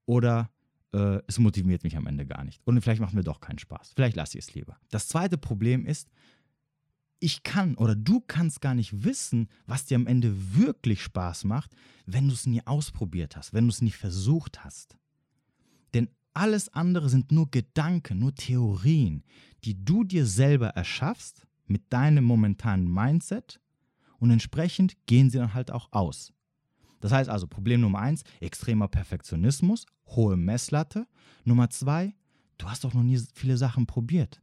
Oder 0.05 0.50
äh, 0.93 1.19
es 1.27 1.39
motiviert 1.39 1.83
mich 1.83 1.95
am 1.95 2.07
Ende 2.07 2.25
gar 2.25 2.43
nicht. 2.43 2.62
Und 2.65 2.79
vielleicht 2.81 3.01
macht 3.01 3.13
mir 3.13 3.24
doch 3.24 3.39
keinen 3.39 3.60
Spaß. 3.60 3.93
Vielleicht 3.95 4.15
lasse 4.15 4.38
ich 4.38 4.45
es 4.45 4.53
lieber. 4.53 4.77
Das 4.89 5.07
zweite 5.07 5.38
Problem 5.38 5.86
ist, 5.86 6.10
ich 7.21 7.43
kann 7.43 7.75
oder 7.75 7.95
du 7.95 8.19
kannst 8.19 8.61
gar 8.61 8.73
nicht 8.73 9.03
wissen, 9.03 9.47
was 9.67 9.85
dir 9.85 9.95
am 9.95 10.07
Ende 10.07 10.55
wirklich 10.55 11.01
Spaß 11.01 11.45
macht, 11.45 11.71
wenn 12.05 12.27
du 12.27 12.33
es 12.33 12.47
nie 12.47 12.65
ausprobiert 12.65 13.37
hast, 13.37 13.53
wenn 13.53 13.65
du 13.65 13.69
es 13.69 13.81
nie 13.81 13.91
versucht 13.91 14.65
hast. 14.65 14.97
Denn 15.93 16.09
alles 16.33 16.69
andere 16.69 17.09
sind 17.09 17.31
nur 17.31 17.49
Gedanken, 17.51 18.19
nur 18.19 18.33
Theorien, 18.33 19.23
die 19.63 19.85
du 19.85 20.03
dir 20.03 20.25
selber 20.25 20.69
erschaffst 20.69 21.45
mit 21.67 21.93
deinem 21.93 22.23
momentanen 22.23 22.91
Mindset 22.91 23.61
und 24.17 24.31
entsprechend 24.31 24.97
gehen 25.05 25.29
sie 25.29 25.37
dann 25.37 25.53
halt 25.53 25.71
auch 25.71 25.89
aus. 25.91 26.33
Das 27.01 27.11
heißt 27.11 27.29
also, 27.29 27.47
Problem 27.47 27.81
Nummer 27.81 27.99
eins, 27.99 28.23
extremer 28.39 28.87
Perfektionismus, 28.87 29.85
hohe 30.07 30.37
Messlatte. 30.37 31.07
Nummer 31.43 31.69
zwei, 31.69 32.15
du 32.57 32.67
hast 32.67 32.83
doch 32.83 32.93
noch 32.93 33.03
nie 33.03 33.19
viele 33.33 33.57
Sachen 33.57 33.85
probiert. 33.85 34.41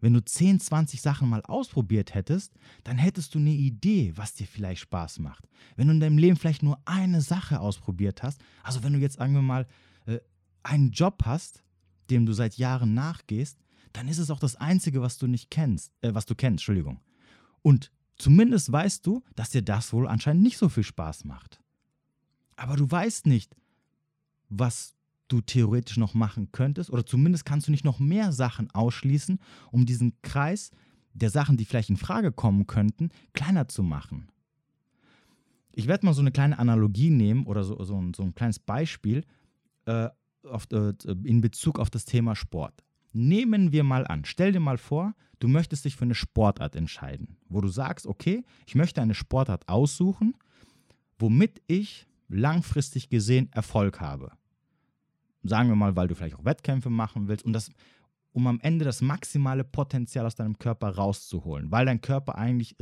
Wenn 0.00 0.14
du 0.14 0.24
10, 0.24 0.60
20 0.60 1.02
Sachen 1.02 1.28
mal 1.28 1.42
ausprobiert 1.42 2.14
hättest, 2.14 2.52
dann 2.84 2.98
hättest 2.98 3.34
du 3.34 3.38
eine 3.38 3.50
Idee, 3.50 4.12
was 4.16 4.34
dir 4.34 4.46
vielleicht 4.46 4.82
Spaß 4.82 5.18
macht. 5.18 5.48
Wenn 5.76 5.88
du 5.88 5.94
in 5.94 6.00
deinem 6.00 6.18
Leben 6.18 6.36
vielleicht 6.36 6.62
nur 6.62 6.80
eine 6.84 7.20
Sache 7.20 7.60
ausprobiert 7.60 8.22
hast, 8.22 8.40
also 8.62 8.82
wenn 8.82 8.92
du 8.92 8.98
jetzt, 8.98 9.16
sagen 9.16 9.34
wir 9.34 9.42
mal, 9.42 9.66
äh, 10.06 10.18
einen 10.62 10.92
Job 10.92 11.22
hast, 11.24 11.64
dem 12.10 12.26
du 12.26 12.32
seit 12.32 12.56
Jahren 12.56 12.94
nachgehst, 12.94 13.58
dann 13.92 14.08
ist 14.08 14.18
es 14.18 14.30
auch 14.30 14.38
das 14.38 14.56
Einzige, 14.56 15.00
was 15.00 15.18
du 15.18 15.26
nicht 15.26 15.50
kennst, 15.50 15.92
äh, 16.00 16.14
was 16.14 16.26
du 16.26 16.34
kennst, 16.34 16.62
Entschuldigung. 16.62 17.00
Und 17.62 17.90
zumindest 18.16 18.70
weißt 18.70 19.06
du, 19.06 19.22
dass 19.34 19.50
dir 19.50 19.62
das 19.62 19.92
wohl 19.92 20.06
anscheinend 20.06 20.42
nicht 20.42 20.58
so 20.58 20.68
viel 20.68 20.84
Spaß 20.84 21.24
macht. 21.24 21.60
Aber 22.56 22.76
du 22.76 22.90
weißt 22.90 23.26
nicht, 23.26 23.56
was 24.48 24.94
du 25.28 25.40
theoretisch 25.40 25.98
noch 25.98 26.14
machen 26.14 26.50
könntest 26.52 26.90
oder 26.90 27.06
zumindest 27.06 27.44
kannst 27.44 27.68
du 27.68 27.70
nicht 27.70 27.84
noch 27.84 28.00
mehr 28.00 28.32
Sachen 28.32 28.70
ausschließen, 28.70 29.38
um 29.70 29.86
diesen 29.86 30.20
Kreis 30.22 30.70
der 31.12 31.30
Sachen, 31.30 31.56
die 31.56 31.64
vielleicht 31.64 31.90
in 31.90 31.96
Frage 31.96 32.32
kommen 32.32 32.66
könnten, 32.66 33.10
kleiner 33.32 33.68
zu 33.68 33.82
machen. 33.82 34.28
Ich 35.72 35.86
werde 35.86 36.06
mal 36.06 36.14
so 36.14 36.20
eine 36.20 36.32
kleine 36.32 36.58
Analogie 36.58 37.10
nehmen 37.10 37.46
oder 37.46 37.62
so, 37.62 37.82
so, 37.84 38.00
ein, 38.00 38.14
so 38.14 38.22
ein 38.22 38.34
kleines 38.34 38.58
Beispiel 38.58 39.24
äh, 39.84 40.08
auf, 40.44 40.66
äh, 40.72 40.94
in 41.24 41.40
Bezug 41.40 41.78
auf 41.78 41.90
das 41.90 42.04
Thema 42.04 42.34
Sport. 42.34 42.84
Nehmen 43.12 43.72
wir 43.72 43.84
mal 43.84 44.06
an, 44.06 44.24
stell 44.24 44.52
dir 44.52 44.60
mal 44.60 44.78
vor, 44.78 45.14
du 45.38 45.48
möchtest 45.48 45.84
dich 45.84 45.96
für 45.96 46.04
eine 46.04 46.14
Sportart 46.14 46.76
entscheiden, 46.76 47.36
wo 47.48 47.60
du 47.60 47.68
sagst, 47.68 48.06
okay, 48.06 48.44
ich 48.66 48.74
möchte 48.74 49.00
eine 49.00 49.14
Sportart 49.14 49.68
aussuchen, 49.68 50.34
womit 51.18 51.62
ich 51.66 52.06
langfristig 52.28 53.08
gesehen 53.08 53.48
Erfolg 53.52 54.00
habe 54.00 54.32
sagen 55.48 55.68
wir 55.68 55.76
mal, 55.76 55.96
weil 55.96 56.08
du 56.08 56.14
vielleicht 56.14 56.36
auch 56.36 56.44
Wettkämpfe 56.44 56.90
machen 56.90 57.28
willst 57.28 57.44
und 57.44 57.52
das, 57.52 57.70
um 58.32 58.46
am 58.46 58.60
Ende 58.60 58.84
das 58.84 59.00
maximale 59.00 59.64
Potenzial 59.64 60.26
aus 60.26 60.34
deinem 60.34 60.58
Körper 60.58 60.90
rauszuholen, 60.90 61.70
weil 61.70 61.86
dein 61.86 62.00
Körper 62.00 62.36
eigentlich 62.36 62.76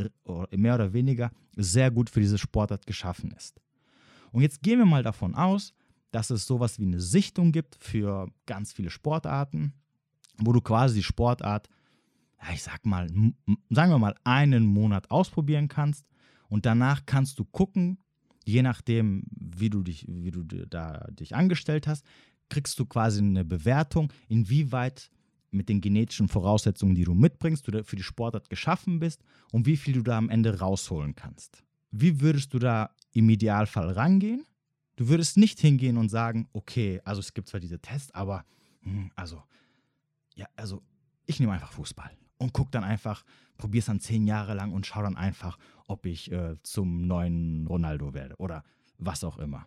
mehr 0.50 0.74
oder 0.74 0.92
weniger 0.92 1.30
sehr 1.56 1.90
gut 1.90 2.10
für 2.10 2.20
diese 2.20 2.38
Sportart 2.38 2.86
geschaffen 2.86 3.30
ist. 3.32 3.60
Und 4.32 4.42
jetzt 4.42 4.62
gehen 4.62 4.78
wir 4.78 4.86
mal 4.86 5.02
davon 5.02 5.34
aus, 5.34 5.72
dass 6.10 6.30
es 6.30 6.46
sowas 6.46 6.78
wie 6.78 6.86
eine 6.86 7.00
Sichtung 7.00 7.52
gibt 7.52 7.76
für 7.80 8.30
ganz 8.46 8.72
viele 8.72 8.90
Sportarten, 8.90 9.72
wo 10.38 10.52
du 10.52 10.60
quasi 10.60 10.96
die 10.96 11.02
Sportart, 11.02 11.68
ich 12.52 12.62
sag 12.62 12.84
mal, 12.84 13.08
sagen 13.70 13.90
wir 13.90 13.98
mal, 13.98 14.14
einen 14.24 14.66
Monat 14.66 15.10
ausprobieren 15.10 15.68
kannst 15.68 16.06
und 16.48 16.66
danach 16.66 17.06
kannst 17.06 17.38
du 17.38 17.44
gucken, 17.44 17.98
je 18.44 18.62
nachdem, 18.62 19.24
wie 19.30 19.70
du 19.70 19.82
dich, 19.82 20.06
wie 20.08 20.30
du 20.30 20.44
da 20.44 21.06
dich 21.10 21.34
angestellt 21.34 21.86
hast, 21.86 22.04
kriegst 22.48 22.78
du 22.78 22.86
quasi 22.86 23.20
eine 23.20 23.44
Bewertung, 23.44 24.12
inwieweit 24.28 25.10
mit 25.50 25.68
den 25.68 25.80
genetischen 25.80 26.28
Voraussetzungen, 26.28 26.94
die 26.94 27.04
du 27.04 27.14
mitbringst, 27.14 27.66
du 27.66 27.84
für 27.84 27.96
die 27.96 28.02
Sportart 28.02 28.50
geschaffen 28.50 28.98
bist 28.98 29.22
und 29.52 29.66
wie 29.66 29.76
viel 29.76 29.94
du 29.94 30.02
da 30.02 30.18
am 30.18 30.28
Ende 30.28 30.58
rausholen 30.58 31.14
kannst. 31.14 31.62
Wie 31.90 32.20
würdest 32.20 32.52
du 32.52 32.58
da 32.58 32.90
im 33.12 33.28
Idealfall 33.28 33.90
rangehen? 33.90 34.44
Du 34.96 35.08
würdest 35.08 35.36
nicht 35.36 35.60
hingehen 35.60 35.96
und 35.96 36.08
sagen, 36.08 36.48
okay, 36.52 37.00
also 37.04 37.20
es 37.20 37.34
gibt 37.34 37.48
zwar 37.48 37.60
diese 37.60 37.78
Tests, 37.78 38.14
aber 38.14 38.44
hm, 38.82 39.10
also, 39.14 39.42
ja, 40.34 40.46
also 40.56 40.82
ich 41.26 41.40
nehme 41.40 41.52
einfach 41.52 41.72
Fußball 41.72 42.10
und 42.38 42.52
guck 42.52 42.70
dann 42.70 42.84
einfach, 42.84 43.24
probier's 43.56 43.86
dann 43.86 44.00
zehn 44.00 44.26
Jahre 44.26 44.54
lang 44.54 44.72
und 44.72 44.86
schau 44.86 45.02
dann 45.02 45.16
einfach, 45.16 45.58
ob 45.86 46.06
ich 46.06 46.30
äh, 46.32 46.56
zum 46.62 47.06
neuen 47.06 47.66
Ronaldo 47.66 48.14
werde 48.14 48.36
oder 48.36 48.64
was 48.98 49.24
auch 49.24 49.38
immer. 49.38 49.66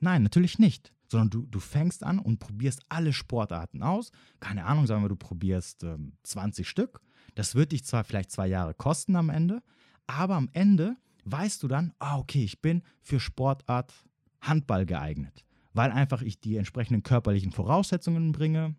Nein, 0.00 0.22
natürlich 0.22 0.58
nicht 0.58 0.92
sondern 1.08 1.30
du, 1.30 1.46
du 1.46 1.58
fängst 1.58 2.04
an 2.04 2.18
und 2.18 2.38
probierst 2.38 2.82
alle 2.88 3.12
Sportarten 3.12 3.82
aus. 3.82 4.12
Keine 4.40 4.64
Ahnung, 4.66 4.86
sagen 4.86 5.02
wir, 5.02 5.08
du 5.08 5.16
probierst 5.16 5.84
ähm, 5.84 6.12
20 6.22 6.68
Stück. 6.68 7.00
Das 7.34 7.54
wird 7.54 7.72
dich 7.72 7.84
zwar 7.84 8.04
vielleicht 8.04 8.30
zwei 8.30 8.46
Jahre 8.46 8.74
kosten 8.74 9.16
am 9.16 9.30
Ende, 9.30 9.62
aber 10.06 10.36
am 10.36 10.48
Ende 10.52 10.96
weißt 11.24 11.62
du 11.62 11.68
dann, 11.68 11.92
ah, 11.98 12.18
okay, 12.18 12.44
ich 12.44 12.60
bin 12.60 12.82
für 13.00 13.20
Sportart 13.20 13.92
Handball 14.40 14.86
geeignet, 14.86 15.44
weil 15.72 15.90
einfach 15.90 16.22
ich 16.22 16.40
die 16.40 16.56
entsprechenden 16.56 17.02
körperlichen 17.02 17.52
Voraussetzungen 17.52 18.32
bringe 18.32 18.76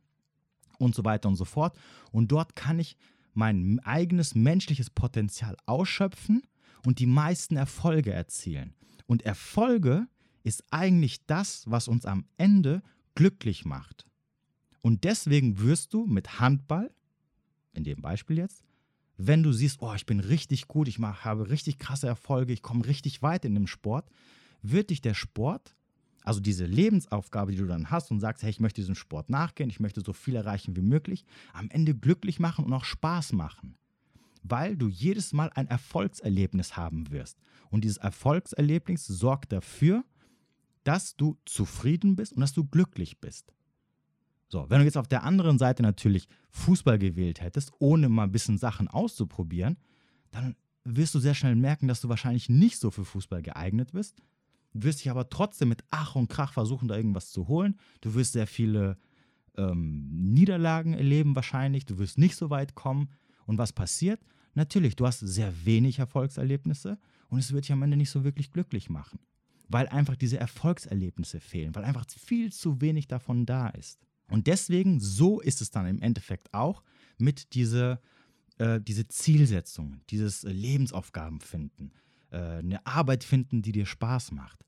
und 0.77 0.95
so 0.95 1.03
weiter 1.03 1.29
und 1.29 1.36
so 1.36 1.45
fort. 1.45 1.77
Und 2.12 2.31
dort 2.31 2.55
kann 2.55 2.79
ich 2.79 2.98
mein 3.33 3.79
eigenes 3.83 4.36
menschliches 4.36 4.89
Potenzial 4.89 5.55
ausschöpfen 5.65 6.43
und 6.86 7.00
die 7.00 7.05
meisten 7.05 7.55
Erfolge 7.55 8.12
erzielen. 8.12 8.74
Und 9.05 9.24
Erfolge 9.24 10.07
ist 10.43 10.63
eigentlich 10.72 11.25
das, 11.25 11.63
was 11.69 11.88
uns 11.88 12.05
am 12.05 12.25
Ende 12.38 12.81
glücklich 13.15 13.65
macht. 13.65 14.05
Und 14.81 15.03
deswegen 15.03 15.60
wirst 15.60 15.93
du 15.93 16.05
mit 16.05 16.39
Handball, 16.39 16.91
in 17.74 17.84
dem 17.84 18.01
Beispiel 18.01 18.38
jetzt, 18.38 18.63
wenn 19.17 19.43
du 19.43 19.51
siehst, 19.51 19.81
oh, 19.81 19.93
ich 19.93 20.05
bin 20.05 20.22
richtig 20.22 20.67
gut, 20.67 20.88
ich 20.88 20.98
mach, 20.98 21.25
habe 21.25 21.50
richtig 21.50 21.77
krasse 21.77 22.08
Erfolge, 22.08 22.53
ich 22.53 22.62
komme 22.62 22.86
richtig 22.86 23.22
weit 23.22 23.43
in 23.43 23.53
dem 23.53 23.67
Sport, 23.67 24.10
wird 24.62 24.89
dich 24.89 25.01
der 25.01 25.13
Sport, 25.13 25.75
also 26.24 26.39
diese 26.39 26.65
Lebensaufgabe, 26.65 27.51
die 27.51 27.58
du 27.58 27.65
dann 27.65 27.91
hast 27.91 28.12
und 28.12 28.22
sagst, 28.22 28.43
hey, 28.43 28.50
ich 28.50 28.62
möchte 28.62 28.81
diesem 28.81 28.96
Sport 28.96 29.29
nachgehen, 29.29 29.69
ich 29.69 29.81
möchte 29.81 30.01
so 30.01 30.13
viel 30.13 30.36
erreichen 30.36 30.75
wie 30.75 30.81
möglich, 30.81 31.25
am 31.53 31.69
Ende 31.69 31.93
glücklich 31.96 32.39
machen 32.39 32.63
und 32.63 32.72
auch 32.72 32.86
Spaß 32.86 33.34
machen. 33.34 33.75
Weil 34.43 34.77
du 34.77 34.88
jedes 34.88 35.34
Mal 35.34 35.51
ein 35.53 35.67
Erfolgserlebnis 35.67 36.77
haben 36.77 37.12
wirst. 37.12 37.38
Und 37.69 37.84
dieses 37.84 37.98
Erfolgserlebnis 37.98 39.05
sorgt 39.05 39.51
dafür, 39.51 40.05
dass 40.89 41.15
du 41.15 41.38
zufrieden 41.46 42.15
bist 42.15 42.34
und 42.34 42.41
dass 42.41 42.51
du 42.51 42.65
glücklich 42.65 43.19
bist. 43.19 43.53
So, 44.48 44.67
wenn 44.69 44.79
du 44.79 44.86
jetzt 44.86 44.98
auf 44.98 45.08
der 45.08 45.22
anderen 45.22 45.60
Seite 45.60 45.84
natürlich 45.84 46.27
Fußball 46.50 46.98
gewählt 46.98 47.41
hättest, 47.41 47.72
ohne 47.77 48.10
mal 48.10 48.24
ein 48.24 48.31
bisschen 48.31 48.58
Sachen 48.58 48.88
auszuprobieren, 48.88 49.77
dann 50.31 50.55
wirst 50.84 51.13
du 51.13 51.19
sehr 51.19 51.36
schnell 51.36 51.55
merken, 51.55 51.88
dass 51.88 52.01
du 52.01 52.10
wahrscheinlich 52.10 52.50
nicht 52.50 52.79
so 52.79 52.89
für 52.89 53.05
Fußball 53.05 53.43
geeignet 53.43 53.91
bist. 53.91 54.17
Du 54.74 54.81
wirst 54.81 55.01
dich 55.01 55.12
aber 55.12 55.29
trotzdem 55.29 55.69
mit 55.69 55.84
Ach 55.91 56.15
und 56.15 56.27
Krach 56.27 56.53
versuchen, 56.53 56.88
da 56.88 56.98
irgendwas 56.98 57.29
zu 57.29 57.48
holen. 57.48 57.77
Du 58.01 58.15
wirst 58.15 58.34
sehr 58.34 58.48
viele 58.48 58.98
ähm, 59.58 60.08
Niederlagen 60.10 60.96
erleben 60.96 61.36
wahrscheinlich. 61.36 61.86
Du 61.86 62.00
wirst 62.00 62.17
nicht 62.17 62.36
so 62.36 62.50
weit 62.50 62.74
kommen. 62.74 63.10
Und 63.46 63.60
was 63.60 63.74
passiert? 63.74 64.22
Natürlich, 64.55 64.96
du 64.96 65.05
hast 65.05 65.19
sehr 65.19 65.53
wenig 65.65 66.00
Erfolgserlebnisse 66.00 66.98
und 67.27 67.38
es 67.38 67.53
wird 67.53 67.65
dich 67.65 67.74
am 67.74 67.84
Ende 67.84 67.96
nicht 67.96 68.10
so 68.10 68.24
wirklich 68.24 68.51
glücklich 68.51 68.89
machen 68.89 69.19
weil 69.69 69.88
einfach 69.88 70.15
diese 70.15 70.38
Erfolgserlebnisse 70.38 71.39
fehlen, 71.39 71.73
weil 71.75 71.85
einfach 71.85 72.05
viel 72.09 72.51
zu 72.51 72.81
wenig 72.81 73.07
davon 73.07 73.45
da 73.45 73.69
ist. 73.69 73.99
Und 74.29 74.47
deswegen, 74.47 74.99
so 74.99 75.39
ist 75.39 75.61
es 75.61 75.71
dann 75.71 75.88
im 75.88 76.01
Endeffekt 76.01 76.53
auch 76.53 76.83
mit 77.17 77.53
dieser 77.53 78.01
äh, 78.59 78.79
diese 78.81 79.07
Zielsetzung, 79.07 80.01
dieses 80.09 80.43
Lebensaufgaben 80.43 81.39
finden, 81.39 81.91
äh, 82.29 82.38
eine 82.38 82.85
Arbeit 82.85 83.23
finden, 83.23 83.61
die 83.61 83.71
dir 83.71 83.85
Spaß 83.85 84.33
macht. 84.33 84.65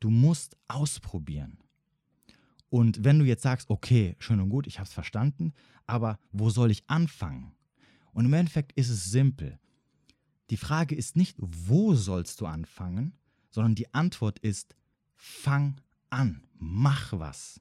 Du 0.00 0.10
musst 0.10 0.56
ausprobieren. 0.68 1.58
Und 2.68 3.04
wenn 3.04 3.18
du 3.18 3.24
jetzt 3.24 3.42
sagst, 3.42 3.70
okay, 3.70 4.16
schön 4.18 4.40
und 4.40 4.50
gut, 4.50 4.66
ich 4.66 4.78
habe 4.78 4.86
es 4.86 4.92
verstanden, 4.92 5.52
aber 5.86 6.18
wo 6.30 6.50
soll 6.50 6.70
ich 6.70 6.88
anfangen? 6.88 7.52
Und 8.12 8.26
im 8.26 8.32
Endeffekt 8.34 8.72
ist 8.72 8.90
es 8.90 9.10
simpel. 9.10 9.58
Die 10.50 10.56
Frage 10.56 10.94
ist 10.94 11.16
nicht, 11.16 11.36
wo 11.38 11.94
sollst 11.94 12.40
du 12.40 12.46
anfangen, 12.46 13.14
sondern 13.52 13.76
die 13.76 13.92
Antwort 13.94 14.40
ist, 14.40 14.74
fang 15.14 15.80
an, 16.10 16.42
mach 16.58 17.12
was. 17.12 17.60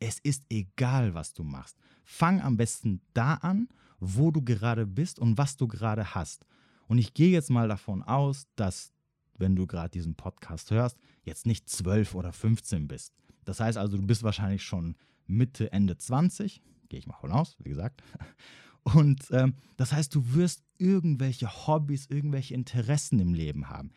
Es 0.00 0.18
ist 0.18 0.44
egal, 0.50 1.14
was 1.14 1.32
du 1.32 1.44
machst. 1.44 1.76
Fang 2.04 2.40
am 2.40 2.56
besten 2.56 3.00
da 3.14 3.34
an, 3.34 3.68
wo 4.00 4.30
du 4.30 4.42
gerade 4.42 4.86
bist 4.86 5.18
und 5.18 5.38
was 5.38 5.56
du 5.56 5.68
gerade 5.68 6.14
hast. 6.14 6.44
Und 6.88 6.98
ich 6.98 7.14
gehe 7.14 7.30
jetzt 7.30 7.50
mal 7.50 7.68
davon 7.68 8.02
aus, 8.02 8.46
dass, 8.56 8.92
wenn 9.36 9.54
du 9.54 9.66
gerade 9.66 9.90
diesen 9.90 10.14
Podcast 10.14 10.70
hörst, 10.70 10.98
jetzt 11.22 11.46
nicht 11.46 11.68
12 11.68 12.14
oder 12.14 12.32
15 12.32 12.88
bist. 12.88 13.12
Das 13.44 13.60
heißt 13.60 13.78
also, 13.78 13.96
du 13.96 14.06
bist 14.06 14.22
wahrscheinlich 14.22 14.62
schon 14.62 14.96
Mitte, 15.26 15.72
Ende 15.72 15.98
20, 15.98 16.62
gehe 16.88 16.98
ich 16.98 17.06
mal 17.06 17.16
von 17.20 17.32
aus, 17.32 17.56
wie 17.60 17.68
gesagt. 17.68 18.02
Und 18.82 19.26
ähm, 19.32 19.54
das 19.76 19.92
heißt, 19.92 20.14
du 20.14 20.34
wirst 20.34 20.62
irgendwelche 20.78 21.66
Hobbys, 21.66 22.06
irgendwelche 22.06 22.54
Interessen 22.54 23.18
im 23.18 23.34
Leben 23.34 23.68
haben. 23.68 23.90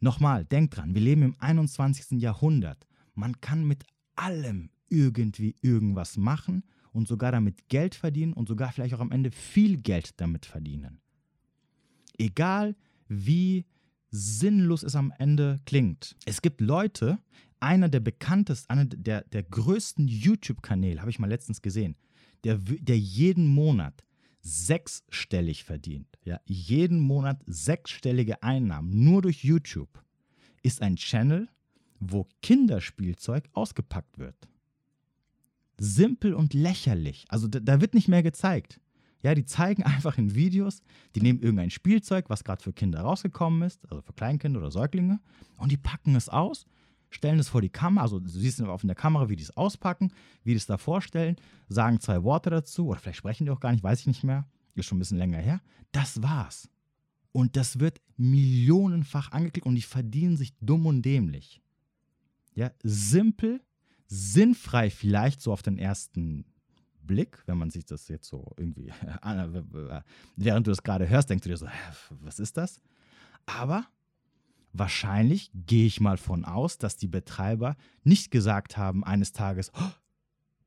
Nochmal, 0.00 0.44
denk 0.44 0.72
dran, 0.72 0.94
wir 0.94 1.00
leben 1.00 1.22
im 1.22 1.34
21. 1.38 2.20
Jahrhundert. 2.20 2.86
Man 3.14 3.40
kann 3.40 3.66
mit 3.66 3.84
allem 4.14 4.70
irgendwie 4.88 5.56
irgendwas 5.62 6.16
machen 6.16 6.62
und 6.92 7.08
sogar 7.08 7.32
damit 7.32 7.68
Geld 7.68 7.94
verdienen 7.94 8.32
und 8.32 8.48
sogar 8.48 8.72
vielleicht 8.72 8.94
auch 8.94 9.00
am 9.00 9.10
Ende 9.12 9.30
viel 9.30 9.76
Geld 9.78 10.20
damit 10.20 10.46
verdienen. 10.46 11.00
Egal 12.18 12.76
wie 13.08 13.66
sinnlos 14.10 14.82
es 14.82 14.96
am 14.96 15.12
Ende 15.18 15.58
klingt. 15.66 16.16
Es 16.24 16.40
gibt 16.40 16.60
Leute, 16.60 17.18
einer 17.60 17.88
der 17.88 18.00
bekanntesten, 18.00 18.70
einer 18.70 18.84
der, 18.84 19.22
der 19.22 19.42
größten 19.42 20.08
YouTube-Kanäle, 20.08 21.00
habe 21.00 21.10
ich 21.10 21.18
mal 21.18 21.28
letztens 21.28 21.62
gesehen, 21.62 21.96
der, 22.44 22.58
der 22.58 22.98
jeden 22.98 23.46
Monat 23.46 24.04
sechsstellig 24.46 25.64
verdient. 25.64 26.18
Ja, 26.24 26.40
jeden 26.46 27.00
Monat 27.00 27.42
sechsstellige 27.46 28.42
Einnahmen 28.42 29.04
nur 29.04 29.22
durch 29.22 29.44
YouTube 29.44 30.02
ist 30.62 30.82
ein 30.82 30.96
Channel, 30.96 31.48
wo 32.00 32.26
Kinderspielzeug 32.42 33.48
ausgepackt 33.52 34.18
wird 34.18 34.36
simpel 35.78 36.34
und 36.34 36.54
lächerlich. 36.54 37.24
Also 37.28 37.48
da, 37.48 37.60
da, 37.60 37.80
wird 37.80 37.94
nicht 37.94 38.08
mehr 38.08 38.22
gezeigt. 38.22 38.80
Ja, 39.22 39.34
die 39.34 39.44
zeigen 39.44 39.82
einfach 39.82 40.18
in 40.18 40.34
Videos, 40.34 40.82
die 41.14 41.20
nehmen 41.20 41.40
irgendein 41.40 41.70
Spielzeug, 41.70 42.26
was 42.28 42.44
gerade 42.44 42.62
für 42.62 42.72
Kinder 42.72 43.00
rausgekommen 43.00 43.62
ist, 43.62 43.84
also 43.90 44.02
für 44.02 44.12
Kleinkinder 44.12 44.60
oder 44.60 44.70
Säuglinge, 44.70 45.20
und 45.58 45.72
die 45.72 45.76
packen 45.76 46.14
es 46.16 46.28
aus, 46.28 46.66
stellen 47.16 47.38
es 47.38 47.48
vor 47.48 47.60
die 47.60 47.68
Kamera, 47.68 48.02
also 48.04 48.20
du 48.20 48.28
siehst 48.28 48.62
auf 48.62 48.82
der 48.82 48.94
Kamera, 48.94 49.28
wie 49.28 49.36
die 49.36 49.42
es 49.42 49.56
auspacken, 49.56 50.12
wie 50.44 50.52
die 50.52 50.56
es 50.56 50.66
da 50.66 50.78
vorstellen, 50.78 51.36
sagen 51.68 52.00
zwei 52.00 52.22
Worte 52.22 52.50
dazu, 52.50 52.86
oder 52.88 53.00
vielleicht 53.00 53.18
sprechen 53.18 53.44
die 53.44 53.50
auch 53.50 53.60
gar 53.60 53.72
nicht, 53.72 53.82
weiß 53.82 54.00
ich 54.00 54.06
nicht 54.06 54.22
mehr, 54.22 54.46
ist 54.74 54.86
schon 54.86 54.96
ein 54.96 55.00
bisschen 55.00 55.18
länger 55.18 55.38
her. 55.38 55.60
Das 55.92 56.22
war's. 56.22 56.68
Und 57.32 57.56
das 57.56 57.80
wird 57.80 58.00
millionenfach 58.16 59.32
angeklickt 59.32 59.66
und 59.66 59.74
die 59.74 59.82
verdienen 59.82 60.36
sich 60.36 60.54
dumm 60.60 60.86
und 60.86 61.02
dämlich. 61.02 61.60
Ja, 62.54 62.70
simpel, 62.82 63.60
sinnfrei 64.06 64.90
vielleicht 64.90 65.40
so 65.40 65.52
auf 65.52 65.62
den 65.62 65.78
ersten 65.78 66.46
Blick, 67.02 67.42
wenn 67.46 67.58
man 67.58 67.70
sich 67.70 67.84
das 67.84 68.08
jetzt 68.08 68.28
so 68.28 68.52
irgendwie, 68.56 68.92
während 70.36 70.66
du 70.66 70.70
das 70.70 70.82
gerade 70.82 71.08
hörst, 71.08 71.30
denkst 71.30 71.44
du 71.44 71.50
dir 71.50 71.56
so, 71.56 71.66
was 72.10 72.38
ist 72.38 72.56
das? 72.56 72.80
Aber 73.44 73.86
wahrscheinlich 74.78 75.50
gehe 75.54 75.86
ich 75.86 76.00
mal 76.00 76.16
von 76.16 76.44
aus, 76.44 76.78
dass 76.78 76.96
die 76.96 77.08
Betreiber 77.08 77.76
nicht 78.04 78.30
gesagt 78.30 78.76
haben 78.76 79.04
eines 79.04 79.32
Tages, 79.32 79.70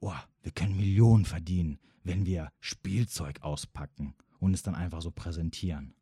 oh, 0.01 0.13
wir 0.41 0.51
können 0.51 0.77
Millionen 0.77 1.25
verdienen, 1.25 1.79
wenn 2.03 2.25
wir 2.25 2.51
Spielzeug 2.59 3.41
auspacken 3.41 4.15
und 4.39 4.53
es 4.53 4.63
dann 4.63 4.75
einfach 4.75 5.01
so 5.01 5.11
präsentieren. 5.11 5.93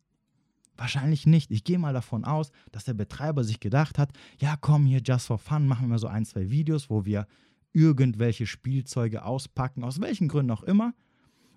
Wahrscheinlich 0.77 1.25
nicht. 1.25 1.49
Ich 1.49 1.63
gehe 1.63 1.79
mal 1.79 1.93
davon 1.93 2.23
aus, 2.23 2.51
dass 2.71 2.83
der 2.83 2.93
Betreiber 2.93 3.43
sich 3.43 3.59
gedacht 3.59 3.97
hat, 3.97 4.11
ja 4.39 4.55
komm 4.55 4.85
hier, 4.85 5.01
just 5.03 5.25
for 5.25 5.39
fun, 5.39 5.67
machen 5.67 5.89
wir 5.89 5.97
so 5.97 6.07
ein, 6.07 6.23
zwei 6.23 6.51
Videos, 6.51 6.89
wo 6.89 7.03
wir 7.03 7.25
irgendwelche 7.73 8.45
Spielzeuge 8.45 9.25
auspacken, 9.25 9.83
aus 9.83 9.99
welchen 9.99 10.27
Gründen 10.27 10.51
auch 10.51 10.63
immer. 10.63 10.93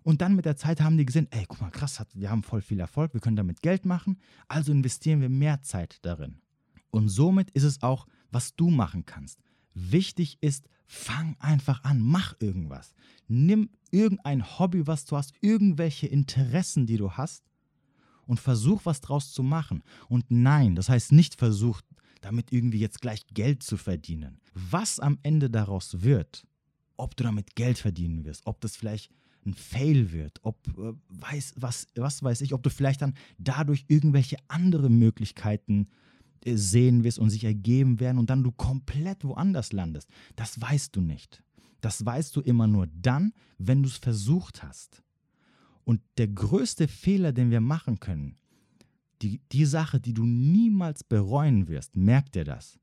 Und 0.03 0.23
dann 0.23 0.35
mit 0.35 0.45
der 0.45 0.57
Zeit 0.57 0.81
haben 0.81 0.97
die 0.97 1.05
gesehen, 1.05 1.29
ey, 1.31 1.45
guck 1.47 1.61
mal, 1.61 1.71
krass, 1.71 2.03
wir 2.15 2.31
haben 2.31 2.43
voll 2.43 2.63
viel 2.63 2.81
Erfolg, 2.81 3.13
wir 3.13 3.21
können 3.21 3.37
damit 3.37 3.63
Geld 3.63 3.85
machen, 3.85 4.19
also 4.49 4.73
investieren 4.73 5.21
wir 5.21 5.29
mehr 5.29 5.63
Zeit 5.63 5.99
darin. 6.03 6.41
Und 6.91 7.09
somit 7.09 7.51
ist 7.51 7.65
es 7.65 7.83
auch, 7.83 8.07
was 8.31 8.57
du 8.57 8.71
machen 8.71 9.05
kannst. 9.07 9.41
Wichtig 9.75 10.39
ist, 10.41 10.69
fang 10.87 11.37
einfach 11.39 11.85
an, 11.85 12.01
mach 12.01 12.35
irgendwas. 12.41 12.95
Nimm 13.29 13.71
irgendein 13.91 14.59
Hobby, 14.59 14.87
was 14.87 15.05
du 15.05 15.17
hast, 15.17 15.33
irgendwelche 15.41 16.07
Interessen, 16.07 16.87
die 16.87 16.97
du 16.97 17.13
hast 17.13 17.45
und 18.27 18.41
versuch 18.41 18.83
was 18.85 19.01
draus 19.01 19.33
zu 19.33 19.43
machen. 19.43 19.83
Und 20.09 20.25
nein, 20.31 20.75
das 20.75 20.89
heißt 20.89 21.13
nicht 21.13 21.37
versuch, 21.37 21.81
damit 22.21 22.53
irgendwie 22.53 22.79
jetzt 22.79 23.01
gleich 23.01 23.27
Geld 23.29 23.63
zu 23.63 23.77
verdienen. 23.77 24.41
Was 24.55 25.01
am 25.01 25.19
Ende 25.23 25.49
daraus 25.49 26.03
wird, 26.03 26.47
ob 26.97 27.17
du 27.17 27.25
damit 27.25 27.55
Geld 27.55 27.79
verdienen 27.79 28.25
wirst, 28.25 28.47
ob 28.47 28.61
das 28.61 28.77
vielleicht 28.77 29.11
ein 29.47 29.55
Fail 29.55 30.13
wird, 30.13 30.41
ob 30.43 30.57
äh, 30.79 30.93
weiß, 31.09 31.55
was, 31.57 31.89
was 31.95 32.23
weiß 32.23 32.41
ich, 32.43 32.53
ob 32.53 32.63
du 32.63 32.71
vielleicht 32.71 33.03
dann 33.03 33.15
dadurch 33.39 33.85
irgendwelche 33.89 34.37
andere 34.49 34.91
Möglichkeiten 34.91 35.89
äh, 36.45 36.57
sehen 36.57 37.05
wirst 37.05 37.19
und 37.19 37.31
sich 37.31 37.45
ergeben 37.45 38.01
werden 38.01 38.19
und 38.19 38.31
dann 38.31 38.43
du 38.43 38.53
komplett 38.53 39.25
woanders 39.25 39.73
landest. 39.73 40.09
Das 40.37 40.61
weißt 40.61 40.95
du 40.95 41.01
nicht. 41.01 41.43
Das 41.81 42.05
weißt 42.05 42.37
du 42.37 42.41
immer 42.41 42.67
nur 42.67 42.87
dann, 42.87 43.33
wenn 43.59 43.83
du 43.83 43.89
es 43.89 43.97
versucht 43.97 44.63
hast. 44.63 45.03
Und 45.85 46.03
der 46.19 46.29
größte 46.29 46.89
Fehler, 46.89 47.33
den 47.33 47.51
wir 47.51 47.61
machen 47.61 48.01
können, 48.01 48.37
die, 49.23 49.41
die 49.53 49.65
Sache, 49.65 50.01
die 50.01 50.15
du 50.15 50.25
niemals 50.25 51.05
bereuen 51.05 51.69
wirst, 51.69 51.97
merk 51.97 52.33
dir 52.33 52.45
das. 52.45 52.79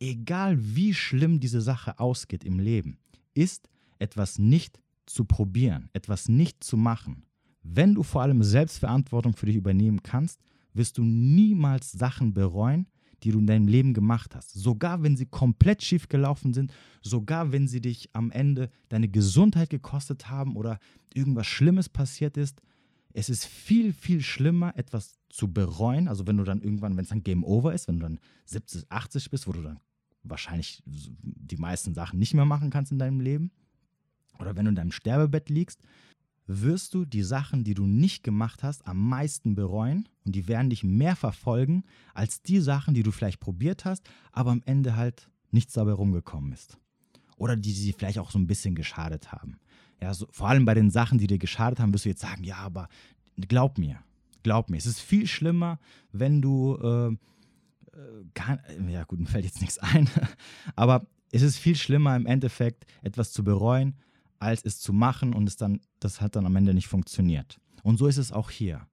Egal 0.00 0.56
wie 0.58 0.94
schlimm 0.94 1.40
diese 1.40 1.60
Sache 1.60 1.98
ausgeht 1.98 2.44
im 2.44 2.58
Leben, 2.58 2.98
ist 3.34 3.68
etwas 3.98 4.38
nicht 4.38 4.80
zu 5.12 5.24
probieren, 5.24 5.88
etwas 5.92 6.28
nicht 6.28 6.64
zu 6.64 6.76
machen. 6.76 7.24
Wenn 7.62 7.94
du 7.94 8.02
vor 8.02 8.22
allem 8.22 8.42
Selbstverantwortung 8.42 9.34
für 9.34 9.46
dich 9.46 9.56
übernehmen 9.56 10.02
kannst, 10.02 10.40
wirst 10.74 10.98
du 10.98 11.04
niemals 11.04 11.92
Sachen 11.92 12.32
bereuen, 12.32 12.88
die 13.22 13.30
du 13.30 13.38
in 13.38 13.46
deinem 13.46 13.68
Leben 13.68 13.94
gemacht 13.94 14.34
hast. 14.34 14.52
Sogar 14.52 15.02
wenn 15.02 15.16
sie 15.16 15.26
komplett 15.26 15.82
schief 15.82 16.08
gelaufen 16.08 16.52
sind, 16.52 16.72
sogar 17.02 17.52
wenn 17.52 17.68
sie 17.68 17.80
dich 17.80 18.10
am 18.14 18.30
Ende 18.30 18.68
deine 18.88 19.08
Gesundheit 19.08 19.70
gekostet 19.70 20.28
haben 20.28 20.56
oder 20.56 20.78
irgendwas 21.14 21.46
Schlimmes 21.46 21.88
passiert 21.88 22.36
ist. 22.36 22.60
Es 23.12 23.28
ist 23.28 23.44
viel, 23.44 23.92
viel 23.92 24.22
schlimmer, 24.22 24.76
etwas 24.76 25.18
zu 25.28 25.52
bereuen. 25.52 26.08
Also 26.08 26.26
wenn 26.26 26.38
du 26.38 26.44
dann 26.44 26.62
irgendwann, 26.62 26.96
wenn 26.96 27.04
es 27.04 27.10
dann 27.10 27.22
Game 27.22 27.44
Over 27.44 27.74
ist, 27.74 27.86
wenn 27.86 27.98
du 27.98 28.02
dann 28.02 28.18
70, 28.46 28.90
80 28.90 29.30
bist, 29.30 29.46
wo 29.46 29.52
du 29.52 29.62
dann 29.62 29.78
wahrscheinlich 30.22 30.82
die 30.86 31.56
meisten 31.56 31.94
Sachen 31.94 32.18
nicht 32.18 32.34
mehr 32.34 32.44
machen 32.44 32.70
kannst 32.70 32.92
in 32.92 32.98
deinem 32.98 33.20
Leben. 33.20 33.52
Oder 34.38 34.56
wenn 34.56 34.64
du 34.64 34.70
in 34.70 34.76
deinem 34.76 34.92
Sterbebett 34.92 35.48
liegst, 35.48 35.80
wirst 36.46 36.94
du 36.94 37.04
die 37.04 37.22
Sachen, 37.22 37.64
die 37.64 37.74
du 37.74 37.86
nicht 37.86 38.24
gemacht 38.24 38.62
hast, 38.62 38.86
am 38.86 39.08
meisten 39.08 39.54
bereuen 39.54 40.08
und 40.24 40.34
die 40.34 40.48
werden 40.48 40.70
dich 40.70 40.84
mehr 40.84 41.16
verfolgen 41.16 41.84
als 42.14 42.42
die 42.42 42.60
Sachen, 42.60 42.94
die 42.94 43.02
du 43.02 43.10
vielleicht 43.10 43.40
probiert 43.40 43.84
hast, 43.84 44.08
aber 44.32 44.50
am 44.50 44.62
Ende 44.66 44.96
halt 44.96 45.30
nichts 45.50 45.74
dabei 45.74 45.92
rumgekommen 45.92 46.52
ist. 46.52 46.78
Oder 47.36 47.56
die 47.56 47.72
sie 47.72 47.92
vielleicht 47.92 48.18
auch 48.18 48.30
so 48.30 48.38
ein 48.38 48.46
bisschen 48.46 48.74
geschadet 48.74 49.32
haben. 49.32 49.58
Ja, 50.00 50.14
so, 50.14 50.26
vor 50.30 50.48
allem 50.48 50.64
bei 50.64 50.74
den 50.74 50.90
Sachen, 50.90 51.18
die 51.18 51.26
dir 51.26 51.38
geschadet 51.38 51.78
haben, 51.78 51.92
wirst 51.94 52.04
du 52.04 52.08
jetzt 52.08 52.22
sagen, 52.22 52.44
ja, 52.44 52.56
aber 52.56 52.88
glaub 53.36 53.78
mir, 53.78 54.00
glaub 54.42 54.68
mir, 54.68 54.76
es 54.76 54.86
ist 54.86 55.00
viel 55.00 55.26
schlimmer, 55.26 55.78
wenn 56.10 56.42
du, 56.42 56.76
äh, 56.82 57.08
äh, 57.96 58.92
ja 58.92 59.04
gut, 59.04 59.20
mir 59.20 59.26
fällt 59.26 59.44
jetzt 59.44 59.60
nichts 59.60 59.78
ein, 59.78 60.08
aber 60.76 61.06
es 61.30 61.42
ist 61.42 61.56
viel 61.56 61.76
schlimmer 61.76 62.16
im 62.16 62.26
Endeffekt, 62.26 62.84
etwas 63.02 63.32
zu 63.32 63.44
bereuen, 63.44 63.94
als 64.42 64.64
es 64.64 64.80
zu 64.80 64.92
machen 64.92 65.32
und 65.32 65.48
es 65.48 65.56
dann, 65.56 65.80
das 66.00 66.20
hat 66.20 66.36
dann 66.36 66.46
am 66.46 66.56
Ende 66.56 66.74
nicht 66.74 66.88
funktioniert. 66.88 67.60
Und 67.82 67.96
so 67.96 68.06
ist 68.06 68.18
es 68.18 68.32
auch 68.32 68.50
hier. 68.50 68.86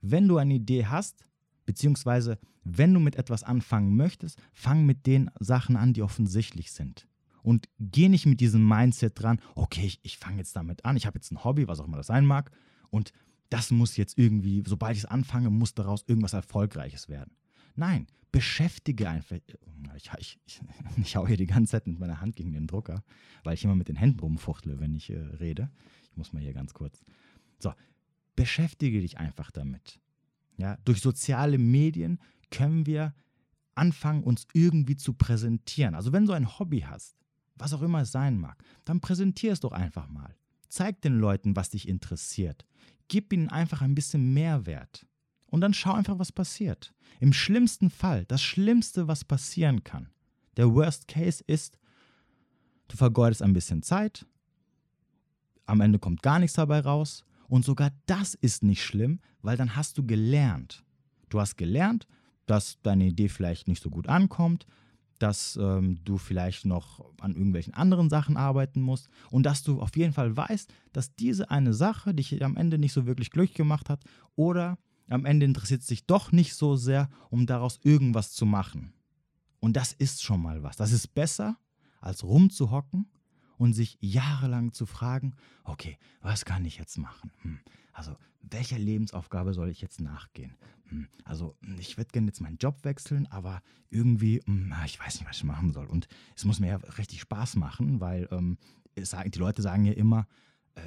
Wenn 0.00 0.28
du 0.28 0.36
eine 0.36 0.54
Idee 0.54 0.86
hast, 0.86 1.24
beziehungsweise 1.64 2.38
wenn 2.64 2.92
du 2.92 3.00
mit 3.00 3.16
etwas 3.16 3.44
anfangen 3.44 3.96
möchtest, 3.96 4.38
fang 4.52 4.84
mit 4.84 5.06
den 5.06 5.30
Sachen 5.38 5.76
an, 5.76 5.92
die 5.92 6.02
offensichtlich 6.02 6.72
sind. 6.72 7.06
Und 7.42 7.68
geh 7.78 8.08
nicht 8.08 8.26
mit 8.26 8.40
diesem 8.40 8.66
Mindset 8.66 9.20
dran, 9.20 9.40
okay, 9.54 9.86
ich, 9.86 10.00
ich 10.02 10.18
fange 10.18 10.38
jetzt 10.38 10.54
damit 10.54 10.84
an, 10.84 10.96
ich 10.96 11.06
habe 11.06 11.16
jetzt 11.16 11.30
ein 11.30 11.44
Hobby, 11.44 11.68
was 11.68 11.80
auch 11.80 11.86
immer 11.86 11.96
das 11.96 12.08
sein 12.08 12.26
mag, 12.26 12.50
und 12.90 13.12
das 13.48 13.70
muss 13.70 13.96
jetzt 13.96 14.18
irgendwie, 14.18 14.62
sobald 14.66 14.96
ich 14.96 15.04
es 15.04 15.10
anfange, 15.10 15.48
muss 15.48 15.74
daraus 15.74 16.04
irgendwas 16.06 16.34
Erfolgreiches 16.34 17.08
werden. 17.08 17.37
Nein, 17.78 18.08
beschäftige 18.32 19.08
einfach. 19.08 19.36
Ich, 19.96 20.10
ich, 20.18 20.38
ich, 20.46 20.60
ich 20.96 21.16
hau 21.16 21.26
hier 21.28 21.36
die 21.36 21.46
ganze 21.46 21.70
Zeit 21.70 21.86
mit 21.86 22.00
meiner 22.00 22.20
Hand 22.20 22.34
gegen 22.34 22.52
den 22.52 22.66
Drucker, 22.66 23.04
weil 23.44 23.54
ich 23.54 23.64
immer 23.64 23.76
mit 23.76 23.88
den 23.88 23.94
Händen 23.94 24.18
rumfuchtle, 24.18 24.80
wenn 24.80 24.94
ich 24.96 25.10
äh, 25.10 25.18
rede. 25.18 25.70
Ich 26.10 26.16
muss 26.16 26.32
mal 26.32 26.42
hier 26.42 26.52
ganz 26.52 26.74
kurz. 26.74 27.00
So, 27.60 27.72
beschäftige 28.34 29.00
dich 29.00 29.18
einfach 29.18 29.52
damit. 29.52 30.00
Ja, 30.56 30.76
durch 30.84 31.00
soziale 31.00 31.56
Medien 31.56 32.18
können 32.50 32.84
wir 32.84 33.14
anfangen, 33.76 34.24
uns 34.24 34.48
irgendwie 34.54 34.96
zu 34.96 35.12
präsentieren. 35.12 35.94
Also 35.94 36.12
wenn 36.12 36.26
du 36.26 36.32
ein 36.32 36.58
Hobby 36.58 36.80
hast, 36.80 37.16
was 37.54 37.72
auch 37.72 37.82
immer 37.82 38.00
es 38.00 38.10
sein 38.10 38.38
mag, 38.38 38.60
dann 38.84 39.00
präsentier 39.00 39.52
es 39.52 39.60
doch 39.60 39.72
einfach 39.72 40.08
mal. 40.08 40.34
Zeig 40.68 41.00
den 41.02 41.20
Leuten, 41.20 41.54
was 41.54 41.70
dich 41.70 41.86
interessiert. 41.86 42.66
Gib 43.06 43.32
ihnen 43.32 43.48
einfach 43.48 43.82
ein 43.82 43.94
bisschen 43.94 44.34
Mehrwert. 44.34 45.06
Und 45.50 45.60
dann 45.60 45.74
schau 45.74 45.92
einfach, 45.92 46.18
was 46.18 46.32
passiert. 46.32 46.92
Im 47.20 47.32
schlimmsten 47.32 47.90
Fall, 47.90 48.24
das 48.26 48.42
Schlimmste, 48.42 49.08
was 49.08 49.24
passieren 49.24 49.82
kann, 49.82 50.08
der 50.56 50.72
Worst 50.74 51.08
Case 51.08 51.42
ist, 51.46 51.78
du 52.88 52.96
vergeudest 52.96 53.42
ein 53.42 53.52
bisschen 53.52 53.82
Zeit, 53.82 54.26
am 55.66 55.80
Ende 55.80 55.98
kommt 55.98 56.22
gar 56.22 56.38
nichts 56.38 56.56
dabei 56.56 56.80
raus 56.80 57.24
und 57.48 57.64
sogar 57.64 57.90
das 58.06 58.34
ist 58.34 58.62
nicht 58.62 58.84
schlimm, 58.84 59.20
weil 59.42 59.56
dann 59.56 59.76
hast 59.76 59.98
du 59.98 60.06
gelernt. 60.06 60.84
Du 61.28 61.40
hast 61.40 61.56
gelernt, 61.56 62.06
dass 62.46 62.78
deine 62.82 63.06
Idee 63.06 63.28
vielleicht 63.28 63.68
nicht 63.68 63.82
so 63.82 63.90
gut 63.90 64.08
ankommt, 64.08 64.66
dass 65.18 65.58
ähm, 65.60 65.98
du 66.04 66.16
vielleicht 66.16 66.64
noch 66.64 67.04
an 67.20 67.34
irgendwelchen 67.34 67.74
anderen 67.74 68.08
Sachen 68.08 68.36
arbeiten 68.36 68.80
musst 68.80 69.08
und 69.30 69.44
dass 69.44 69.62
du 69.62 69.80
auf 69.80 69.96
jeden 69.96 70.12
Fall 70.12 70.36
weißt, 70.36 70.72
dass 70.92 71.14
diese 71.16 71.50
eine 71.50 71.74
Sache 71.74 72.14
dich 72.14 72.42
am 72.42 72.56
Ende 72.56 72.78
nicht 72.78 72.92
so 72.92 73.06
wirklich 73.06 73.30
glücklich 73.30 73.56
gemacht 73.56 73.90
hat 73.90 74.02
oder 74.36 74.78
am 75.08 75.24
Ende 75.24 75.46
interessiert 75.46 75.80
es 75.80 75.86
dich 75.86 76.06
doch 76.06 76.32
nicht 76.32 76.54
so 76.54 76.76
sehr, 76.76 77.08
um 77.30 77.46
daraus 77.46 77.80
irgendwas 77.82 78.32
zu 78.32 78.46
machen. 78.46 78.92
Und 79.60 79.76
das 79.76 79.92
ist 79.92 80.22
schon 80.22 80.42
mal 80.42 80.62
was. 80.62 80.76
Das 80.76 80.92
ist 80.92 81.14
besser, 81.14 81.58
als 82.00 82.22
rumzuhocken 82.22 83.10
und 83.56 83.72
sich 83.72 83.98
jahrelang 84.00 84.72
zu 84.72 84.86
fragen, 84.86 85.34
okay, 85.64 85.98
was 86.20 86.44
kann 86.44 86.64
ich 86.64 86.78
jetzt 86.78 86.96
machen? 86.96 87.32
Hm, 87.42 87.58
also, 87.92 88.16
welcher 88.40 88.78
Lebensaufgabe 88.78 89.52
soll 89.52 89.68
ich 89.68 89.80
jetzt 89.80 90.00
nachgehen? 90.00 90.56
Hm, 90.84 91.08
also, 91.24 91.56
ich 91.78 91.96
würde 91.96 92.10
gerne 92.12 92.28
jetzt 92.28 92.40
meinen 92.40 92.58
Job 92.58 92.84
wechseln, 92.84 93.26
aber 93.26 93.62
irgendwie, 93.90 94.40
hm, 94.46 94.72
ich 94.86 95.00
weiß 95.00 95.18
nicht, 95.18 95.28
was 95.28 95.38
ich 95.38 95.44
machen 95.44 95.72
soll. 95.72 95.86
Und 95.86 96.06
es 96.36 96.44
muss 96.44 96.60
mir 96.60 96.68
ja 96.68 96.76
richtig 96.76 97.20
Spaß 97.20 97.56
machen, 97.56 98.00
weil 98.00 98.28
ähm, 98.30 98.58
die 98.96 99.38
Leute 99.38 99.62
sagen 99.62 99.84
ja 99.84 99.92
immer, 99.92 100.26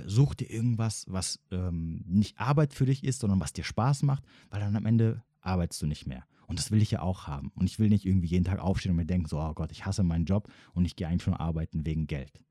such 0.06 0.36
dir 0.36 0.50
irgendwas, 0.50 1.06
was 1.08 1.40
ähm, 1.52 2.04
nicht 2.08 2.40
Arbeit 2.40 2.74
für 2.74 2.86
dich 2.86 3.04
ist, 3.04 3.20
sondern 3.20 3.40
was 3.40 3.54
dir 3.54 3.64
Spaß 3.64 4.04
macht, 4.04 4.24
weil 4.50 4.60
dann 4.60 4.76
am 4.76 4.86
Ende 4.86 5.24
arbeitest 5.42 5.82
du 5.82 5.88
nicht 5.88 6.08
mehr. 6.08 6.26
Und 6.48 6.60
das 6.60 6.72
will 6.72 6.82
ich 6.82 6.92
ja 6.92 7.02
auch 7.02 7.28
haben. 7.28 7.52
Und 7.56 7.66
ich 7.66 7.80
will 7.80 7.90
nicht 7.90 8.06
irgendwie 8.06 8.28
jeden 8.28 8.44
Tag 8.44 8.60
aufstehen 8.60 8.92
und 8.92 8.98
mir 8.98 9.06
denken, 9.06 9.28
so, 9.28 9.40
oh 9.40 9.54
Gott, 9.54 9.72
ich 9.72 9.86
hasse 9.86 10.04
meinen 10.04 10.26
Job 10.26 10.52
und 10.74 10.86
ich 10.86 10.96
gehe 10.96 11.08
eigentlich 11.08 11.28
nur 11.28 11.40
arbeiten 11.40 11.86
wegen 11.86 12.08
Geld. 12.08 12.42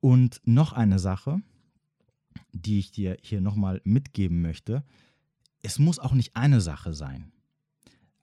Und 0.00 0.40
noch 0.44 0.72
eine 0.72 0.98
Sache, 0.98 1.42
die 2.52 2.78
ich 2.78 2.90
dir 2.90 3.16
hier 3.22 3.40
nochmal 3.40 3.80
mitgeben 3.84 4.40
möchte. 4.40 4.84
Es 5.62 5.78
muss 5.78 5.98
auch 5.98 6.12
nicht 6.12 6.36
eine 6.36 6.60
Sache 6.60 6.94
sein. 6.94 7.32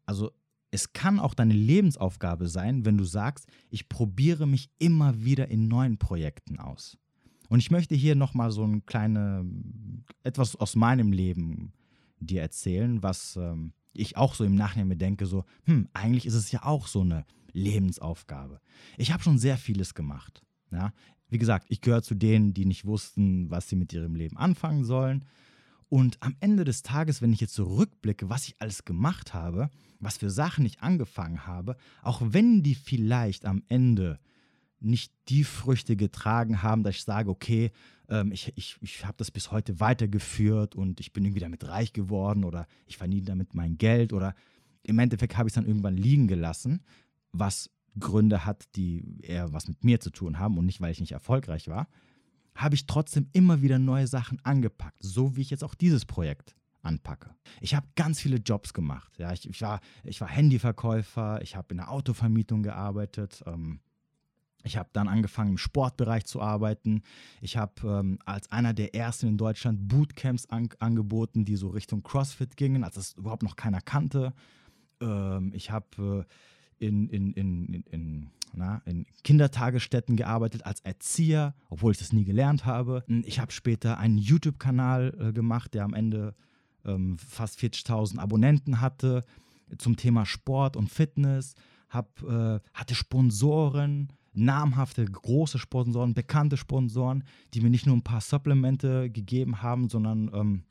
Also 0.06 0.32
es 0.72 0.94
kann 0.94 1.20
auch 1.20 1.34
deine 1.34 1.54
Lebensaufgabe 1.54 2.48
sein, 2.48 2.86
wenn 2.86 2.98
du 2.98 3.04
sagst, 3.04 3.48
ich 3.70 3.88
probiere 3.88 4.46
mich 4.46 4.70
immer 4.78 5.24
wieder 5.24 5.48
in 5.50 5.68
neuen 5.68 5.98
Projekten 5.98 6.60
aus. 6.60 6.98
Und 7.50 7.60
ich 7.60 7.72
möchte 7.72 7.96
hier 7.96 8.16
nochmal 8.16 8.52
so 8.52 8.64
ein 8.64 8.86
kleine, 8.86 9.46
etwas 10.24 10.56
aus 10.56 10.76
meinem 10.76 11.12
Leben 11.12 11.74
dir 12.20 12.42
erzählen, 12.42 13.04
was 13.04 13.36
ähm, 13.36 13.74
ich 13.94 14.18
auch 14.18 14.36
so 14.36 14.44
im 14.44 14.56
Nachhinein 14.56 14.88
mir 14.88 14.98
denke, 14.98 15.26
so, 15.26 15.46
hm, 15.64 15.88
eigentlich 15.94 16.26
ist 16.26 16.34
es 16.34 16.52
ja 16.52 16.64
auch 16.64 16.88
so 16.88 17.02
eine 17.02 17.26
Lebensaufgabe. 17.54 18.60
Ich 18.98 19.12
habe 19.12 19.24
schon 19.24 19.38
sehr 19.38 19.58
vieles 19.58 19.94
gemacht. 19.94 20.44
Ja? 20.72 20.94
Wie 21.30 21.38
gesagt, 21.38 21.68
ich 21.70 21.82
gehöre 21.82 22.04
zu 22.04 22.16
denen, 22.16 22.54
die 22.54 22.66
nicht 22.66 22.86
wussten, 22.86 23.50
was 23.50 23.70
sie 23.70 23.76
mit 23.76 23.94
ihrem 23.94 24.16
Leben 24.16 24.38
anfangen 24.38 24.84
sollen. 24.84 25.26
Und 25.88 26.22
am 26.22 26.36
Ende 26.40 26.66
des 26.66 26.82
Tages, 26.82 27.22
wenn 27.22 27.32
ich 27.32 27.40
jetzt 27.40 27.54
zurückblicke, 27.54 28.30
was 28.30 28.48
ich 28.48 28.56
alles 28.60 28.86
gemacht 28.86 29.34
habe, 29.34 29.70
was 30.00 30.18
für 30.18 30.30
Sachen 30.30 30.66
ich 30.66 30.82
angefangen 30.82 31.46
habe, 31.46 31.78
auch 32.02 32.22
wenn 32.24 32.64
die 32.64 32.76
vielleicht 32.76 33.46
am 33.46 33.64
Ende 33.70 34.20
nicht 34.86 35.12
die 35.30 35.44
Früchte 35.44 35.96
getragen 35.96 36.62
haben, 36.62 36.84
dass 36.84 36.96
ich 36.96 37.04
sage, 37.04 37.30
okay, 37.30 37.72
ähm, 38.10 38.32
ich, 38.32 38.54
ich, 38.56 38.78
ich 38.82 39.06
habe 39.06 39.16
das 39.18 39.32
bis 39.32 39.52
heute 39.52 39.80
weitergeführt 39.80 40.76
und 40.76 41.00
ich 41.00 41.12
bin 41.12 41.26
irgendwie 41.26 41.42
damit 41.42 41.68
reich 41.68 41.94
geworden 41.94 42.44
oder 42.44 42.68
ich 42.86 42.98
verdiene 42.98 43.26
damit 43.26 43.54
mein 43.54 43.78
Geld 43.78 44.14
oder 44.14 44.36
im 44.84 45.00
Endeffekt 45.00 45.38
habe 45.38 45.48
ich 45.48 45.52
es 45.52 45.56
dann 45.56 45.66
irgendwann 45.66 45.98
liegen 45.98 46.28
gelassen, 46.28 46.84
was 47.32 47.72
Gründe 48.00 48.46
hat, 48.46 48.66
die 48.76 49.04
eher 49.22 49.52
was 49.52 49.68
mit 49.68 49.84
mir 49.84 50.00
zu 50.00 50.12
tun 50.12 50.38
haben 50.38 50.58
und 50.58 50.66
nicht, 50.66 50.82
weil 50.82 50.92
ich 50.92 51.00
nicht 51.00 51.14
erfolgreich 51.14 51.68
war, 51.68 51.88
habe 52.54 52.76
ich 52.76 52.86
trotzdem 52.86 53.28
immer 53.34 53.62
wieder 53.62 53.80
neue 53.80 54.08
Sachen 54.08 54.40
angepackt, 54.44 55.02
so 55.02 55.36
wie 55.36 55.42
ich 55.42 55.50
jetzt 55.50 55.64
auch 55.64 55.76
dieses 55.76 56.06
Projekt 56.06 56.56
anpacke. 56.84 57.32
Ich 57.62 57.74
habe 57.74 57.88
ganz 57.96 58.22
viele 58.22 58.38
Jobs 58.38 58.74
gemacht. 58.74 59.18
Ja, 59.18 59.34
ich, 59.34 59.50
ich, 59.50 59.62
war, 59.62 59.82
ich 60.04 60.22
war 60.22 60.28
Handyverkäufer, 60.28 61.42
ich 61.42 61.56
habe 61.56 61.68
in 61.72 61.78
der 61.78 61.92
Autovermietung 61.92 62.62
gearbeitet. 62.62 63.44
Ähm, 63.48 63.80
ich 64.66 64.78
habe 64.78 64.90
dann 64.94 65.08
angefangen 65.08 65.52
im 65.52 65.58
Sportbereich 65.58 66.26
zu 66.26 66.42
arbeiten. 66.42 67.04
Ich 67.40 67.56
habe 67.56 67.74
ähm, 67.84 68.20
als 68.26 68.52
einer 68.52 68.74
der 68.74 68.96
ersten 68.96 69.28
in 69.28 69.38
Deutschland 69.38 69.88
Bootcamps 69.88 70.48
an, 70.48 70.70
angeboten, 70.80 71.46
die 71.46 71.56
so 71.56 71.70
Richtung 71.70 72.04
CrossFit 72.04 72.58
gingen, 72.58 72.84
als 72.84 72.96
das 72.96 73.14
überhaupt 73.14 73.44
noch 73.44 73.56
keiner 73.56 73.82
kannte. 73.82 74.34
Ähm, 75.02 75.52
ich 75.54 75.72
habe 75.72 76.26
äh, 76.80 76.86
in, 76.86 77.08
in, 77.10 77.32
in, 77.34 77.84
in, 77.92 78.30
na, 78.54 78.82
in 78.86 79.06
Kindertagesstätten 79.24 80.16
gearbeitet 80.16 80.66
als 80.66 80.82
Erzieher, 80.82 81.54
obwohl 81.70 81.92
ich 81.92 81.98
das 81.98 82.12
nie 82.12 82.26
gelernt 82.26 82.66
habe. 82.66 83.04
Ich 83.24 83.40
habe 83.40 83.52
später 83.52 83.98
einen 83.98 84.18
YouTube-Kanal 84.18 85.16
äh, 85.20 85.34
gemacht, 85.34 85.74
der 85.74 85.84
am 85.84 85.94
Ende 85.94 86.36
ähm, 86.86 87.18
fast 87.18 87.60
40.000 87.60 88.18
Abonnenten 88.20 88.82
hatte 88.82 89.24
zum 89.78 89.96
Thema 89.96 90.26
Sport 90.26 90.76
und 90.76 90.90
Fitness. 90.90 91.56
Hab, 91.90 92.22
äh, 92.24 92.60
hatte 92.74 92.96
Sponsoren, 92.96 94.10
namhafte, 94.38 95.06
große 95.06 95.60
Sponsoren, 95.60 96.14
bekannte 96.14 96.58
Sponsoren, 96.58 97.24
die 97.54 97.62
mir 97.62 97.70
nicht 97.70 97.86
nur 97.86 97.96
ein 97.96 98.04
paar 98.04 98.22
Supplemente 98.22 99.10
gegeben 99.10 99.62
haben, 99.62 99.90
sondern 99.90 100.32
ähm, 100.34 100.64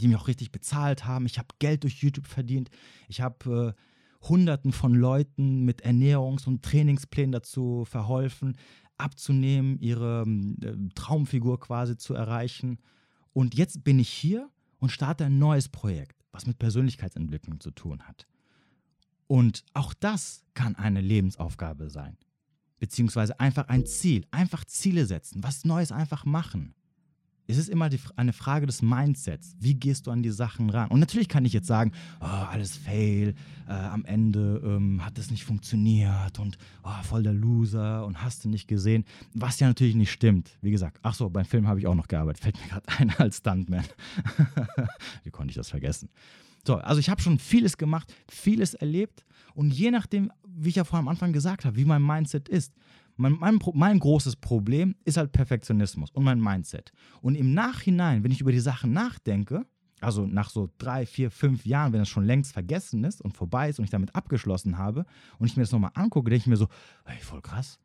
die 0.00 0.08
mich 0.08 0.16
auch 0.16 0.28
richtig 0.28 0.52
bezahlt 0.52 1.06
haben. 1.06 1.26
Ich 1.26 1.38
habe 1.38 1.48
Geld 1.58 1.84
durch 1.84 2.02
YouTube 2.02 2.26
verdient. 2.26 2.70
Ich 3.08 3.20
habe 3.20 3.74
äh, 3.76 4.28
Hunderten 4.28 4.72
von 4.72 4.94
Leuten 4.94 5.64
mit 5.64 5.84
Ernährungs- 5.84 6.46
und 6.46 6.62
Trainingsplänen 6.62 7.32
dazu 7.32 7.84
verholfen, 7.84 8.56
abzunehmen, 8.98 9.78
ihre 9.78 10.22
äh, 10.22 10.88
Traumfigur 10.94 11.60
quasi 11.60 11.96
zu 11.96 12.14
erreichen. 12.14 12.78
Und 13.32 13.54
jetzt 13.54 13.84
bin 13.84 13.98
ich 13.98 14.08
hier 14.08 14.50
und 14.78 14.90
starte 14.90 15.26
ein 15.26 15.38
neues 15.38 15.68
Projekt, 15.68 16.24
was 16.32 16.46
mit 16.46 16.58
Persönlichkeitsentwicklung 16.58 17.60
zu 17.60 17.70
tun 17.70 18.02
hat. 18.02 18.26
Und 19.26 19.64
auch 19.74 19.92
das 19.94 20.44
kann 20.54 20.76
eine 20.76 21.00
Lebensaufgabe 21.00 21.90
sein. 21.90 22.16
Beziehungsweise 22.78 23.38
einfach 23.40 23.68
ein 23.68 23.86
Ziel. 23.86 24.26
Einfach 24.30 24.64
Ziele 24.64 25.06
setzen, 25.06 25.42
was 25.42 25.64
Neues 25.64 25.92
einfach 25.92 26.24
machen 26.24 26.74
es 27.48 27.58
ist 27.58 27.68
immer 27.68 27.88
die, 27.88 28.00
eine 28.16 28.32
Frage 28.32 28.66
des 28.66 28.82
Mindsets. 28.82 29.56
Wie 29.60 29.74
gehst 29.74 30.06
du 30.06 30.10
an 30.10 30.22
die 30.22 30.30
Sachen 30.30 30.70
ran? 30.70 30.88
Und 30.90 31.00
natürlich 31.00 31.28
kann 31.28 31.44
ich 31.44 31.52
jetzt 31.52 31.66
sagen, 31.66 31.92
oh, 32.20 32.24
alles 32.24 32.76
fail, 32.76 33.34
äh, 33.68 33.72
am 33.72 34.04
Ende 34.04 34.60
ähm, 34.64 35.04
hat 35.04 35.18
es 35.18 35.30
nicht 35.30 35.44
funktioniert 35.44 36.38
und 36.38 36.58
oh, 36.82 37.02
voll 37.04 37.22
der 37.22 37.32
Loser 37.32 38.04
und 38.04 38.22
hast 38.22 38.44
du 38.44 38.48
nicht 38.48 38.66
gesehen. 38.66 39.04
Was 39.34 39.60
ja 39.60 39.68
natürlich 39.68 39.94
nicht 39.94 40.10
stimmt. 40.10 40.58
Wie 40.60 40.70
gesagt, 40.70 40.98
ach 41.02 41.14
so, 41.14 41.30
beim 41.30 41.44
Film 41.44 41.68
habe 41.68 41.78
ich 41.78 41.86
auch 41.86 41.94
noch 41.94 42.08
gearbeitet. 42.08 42.42
Fällt 42.42 42.60
mir 42.60 42.68
gerade 42.68 42.86
ein 42.98 43.10
als 43.18 43.38
Stuntman. 43.38 43.84
Wie 45.24 45.30
konnte 45.30 45.50
ich 45.50 45.56
das 45.56 45.70
vergessen? 45.70 46.08
So, 46.66 46.76
also 46.76 46.98
ich 46.98 47.08
habe 47.08 47.22
schon 47.22 47.38
vieles 47.38 47.78
gemacht, 47.78 48.12
vieles 48.28 48.74
erlebt 48.74 49.24
und 49.54 49.72
je 49.72 49.92
nachdem, 49.92 50.32
wie 50.56 50.70
ich 50.70 50.76
ja 50.76 50.84
vorhin 50.84 51.06
am 51.06 51.08
Anfang 51.08 51.32
gesagt 51.32 51.64
habe, 51.64 51.76
wie 51.76 51.84
mein 51.84 52.02
Mindset 52.02 52.48
ist, 52.48 52.74
mein, 53.16 53.32
mein, 53.32 53.58
mein, 53.74 53.98
großes 53.98 54.36
Problem 54.36 54.94
ist 55.04 55.16
halt 55.16 55.32
Perfektionismus 55.32 56.10
und 56.10 56.24
mein 56.24 56.40
Mindset. 56.40 56.92
Und 57.22 57.34
im 57.34 57.54
Nachhinein, 57.54 58.24
wenn 58.24 58.30
ich 58.30 58.40
über 58.40 58.52
die 58.52 58.60
Sachen 58.60 58.92
nachdenke, 58.92 59.66
also 60.00 60.26
nach 60.26 60.50
so 60.50 60.68
drei, 60.76 61.06
vier, 61.06 61.30
fünf 61.30 61.64
Jahren, 61.64 61.92
wenn 61.92 62.02
es 62.02 62.08
schon 62.08 62.26
längst 62.26 62.52
vergessen 62.52 63.04
ist 63.04 63.22
und 63.22 63.32
vorbei 63.32 63.70
ist 63.70 63.78
und 63.78 63.84
ich 63.84 63.90
damit 63.90 64.14
abgeschlossen 64.14 64.76
habe 64.76 65.06
und 65.38 65.46
ich 65.46 65.56
mir 65.56 65.62
das 65.62 65.72
nochmal 65.72 65.92
angucke, 65.94 66.28
denke 66.28 66.42
ich 66.42 66.46
mir 66.46 66.58
so, 66.58 66.68
ey, 67.06 67.18
voll 67.20 67.40
krass. 67.40 67.78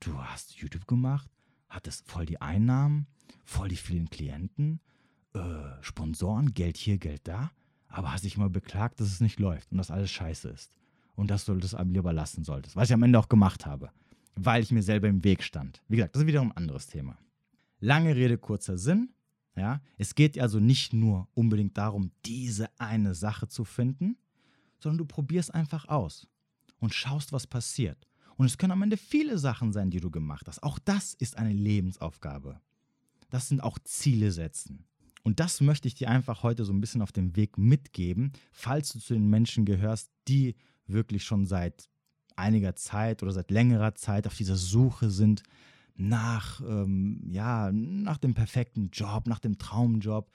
Du 0.00 0.16
hast 0.18 0.54
YouTube 0.54 0.86
gemacht, 0.86 1.28
hattest 1.68 2.10
voll 2.10 2.24
die 2.24 2.40
Einnahmen, 2.40 3.06
voll 3.44 3.68
die 3.68 3.76
vielen 3.76 4.08
Klienten, 4.08 4.80
äh, 5.34 5.40
Sponsoren, 5.82 6.54
Geld 6.54 6.78
hier, 6.78 6.96
Geld 6.96 7.28
da, 7.28 7.50
aber 7.88 8.12
hast 8.12 8.24
dich 8.24 8.36
immer 8.36 8.48
beklagt, 8.48 8.98
dass 9.00 9.08
es 9.08 9.20
nicht 9.20 9.38
läuft 9.38 9.70
und 9.70 9.78
dass 9.78 9.90
alles 9.90 10.10
scheiße 10.10 10.48
ist 10.48 10.72
und 11.14 11.30
dass 11.30 11.44
du 11.44 11.54
das 11.54 11.76
lieber 11.84 12.12
lassen 12.12 12.44
solltest, 12.44 12.76
was 12.76 12.88
ich 12.88 12.94
am 12.94 13.02
Ende 13.02 13.18
auch 13.18 13.28
gemacht 13.28 13.66
habe 13.66 13.90
weil 14.34 14.62
ich 14.62 14.70
mir 14.70 14.82
selber 14.82 15.08
im 15.08 15.24
Weg 15.24 15.42
stand. 15.42 15.82
Wie 15.88 15.96
gesagt, 15.96 16.14
das 16.14 16.22
ist 16.22 16.26
wiederum 16.26 16.50
ein 16.52 16.56
anderes 16.56 16.86
Thema. 16.86 17.18
Lange 17.80 18.14
Rede, 18.14 18.38
kurzer 18.38 18.78
Sinn. 18.78 19.10
Ja, 19.54 19.82
es 19.98 20.14
geht 20.14 20.38
also 20.38 20.60
nicht 20.60 20.94
nur 20.94 21.28
unbedingt 21.34 21.76
darum, 21.76 22.10
diese 22.24 22.70
eine 22.80 23.14
Sache 23.14 23.48
zu 23.48 23.64
finden, 23.64 24.16
sondern 24.80 24.98
du 24.98 25.04
probierst 25.04 25.52
einfach 25.52 25.88
aus 25.88 26.26
und 26.78 26.94
schaust, 26.94 27.32
was 27.32 27.46
passiert. 27.46 28.08
Und 28.36 28.46
es 28.46 28.56
können 28.56 28.72
am 28.72 28.80
Ende 28.80 28.96
viele 28.96 29.36
Sachen 29.36 29.72
sein, 29.72 29.90
die 29.90 30.00
du 30.00 30.10
gemacht 30.10 30.48
hast. 30.48 30.62
Auch 30.62 30.78
das 30.78 31.12
ist 31.12 31.36
eine 31.36 31.52
Lebensaufgabe. 31.52 32.60
Das 33.28 33.48
sind 33.48 33.62
auch 33.62 33.78
Ziele 33.84 34.32
setzen. 34.32 34.86
Und 35.22 35.38
das 35.38 35.60
möchte 35.60 35.86
ich 35.86 35.94
dir 35.94 36.08
einfach 36.08 36.42
heute 36.42 36.64
so 36.64 36.72
ein 36.72 36.80
bisschen 36.80 37.02
auf 37.02 37.12
dem 37.12 37.36
Weg 37.36 37.58
mitgeben, 37.58 38.32
falls 38.52 38.88
du 38.88 39.00
zu 39.00 39.12
den 39.12 39.28
Menschen 39.28 39.66
gehörst, 39.66 40.10
die 40.28 40.56
wirklich 40.92 41.24
schon 41.24 41.46
seit 41.46 41.88
einiger 42.36 42.74
Zeit 42.74 43.22
oder 43.22 43.32
seit 43.32 43.50
längerer 43.50 43.94
Zeit 43.94 44.26
auf 44.26 44.36
dieser 44.36 44.56
Suche 44.56 45.10
sind 45.10 45.42
nach, 45.94 46.60
ähm, 46.60 47.22
ja, 47.30 47.70
nach 47.72 48.18
dem 48.18 48.34
perfekten 48.34 48.90
Job, 48.90 49.26
nach 49.26 49.38
dem 49.38 49.58
Traumjob. 49.58 50.30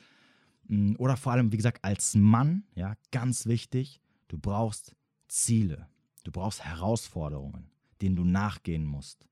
Mm, 0.68 0.94
oder 0.98 1.18
vor 1.18 1.32
allem, 1.34 1.52
wie 1.52 1.58
gesagt, 1.58 1.84
als 1.84 2.16
Mann, 2.16 2.64
ja, 2.76 2.96
ganz 3.12 3.46
wichtig, 3.46 4.02
du 4.28 4.38
brauchst 4.38 4.96
Ziele, 5.28 5.88
du 6.24 6.32
brauchst 6.32 6.64
Herausforderungen. 6.64 7.70
denen 8.02 8.16
du 8.16 8.24
nachgehen 8.24 8.86
musst. 8.86 9.28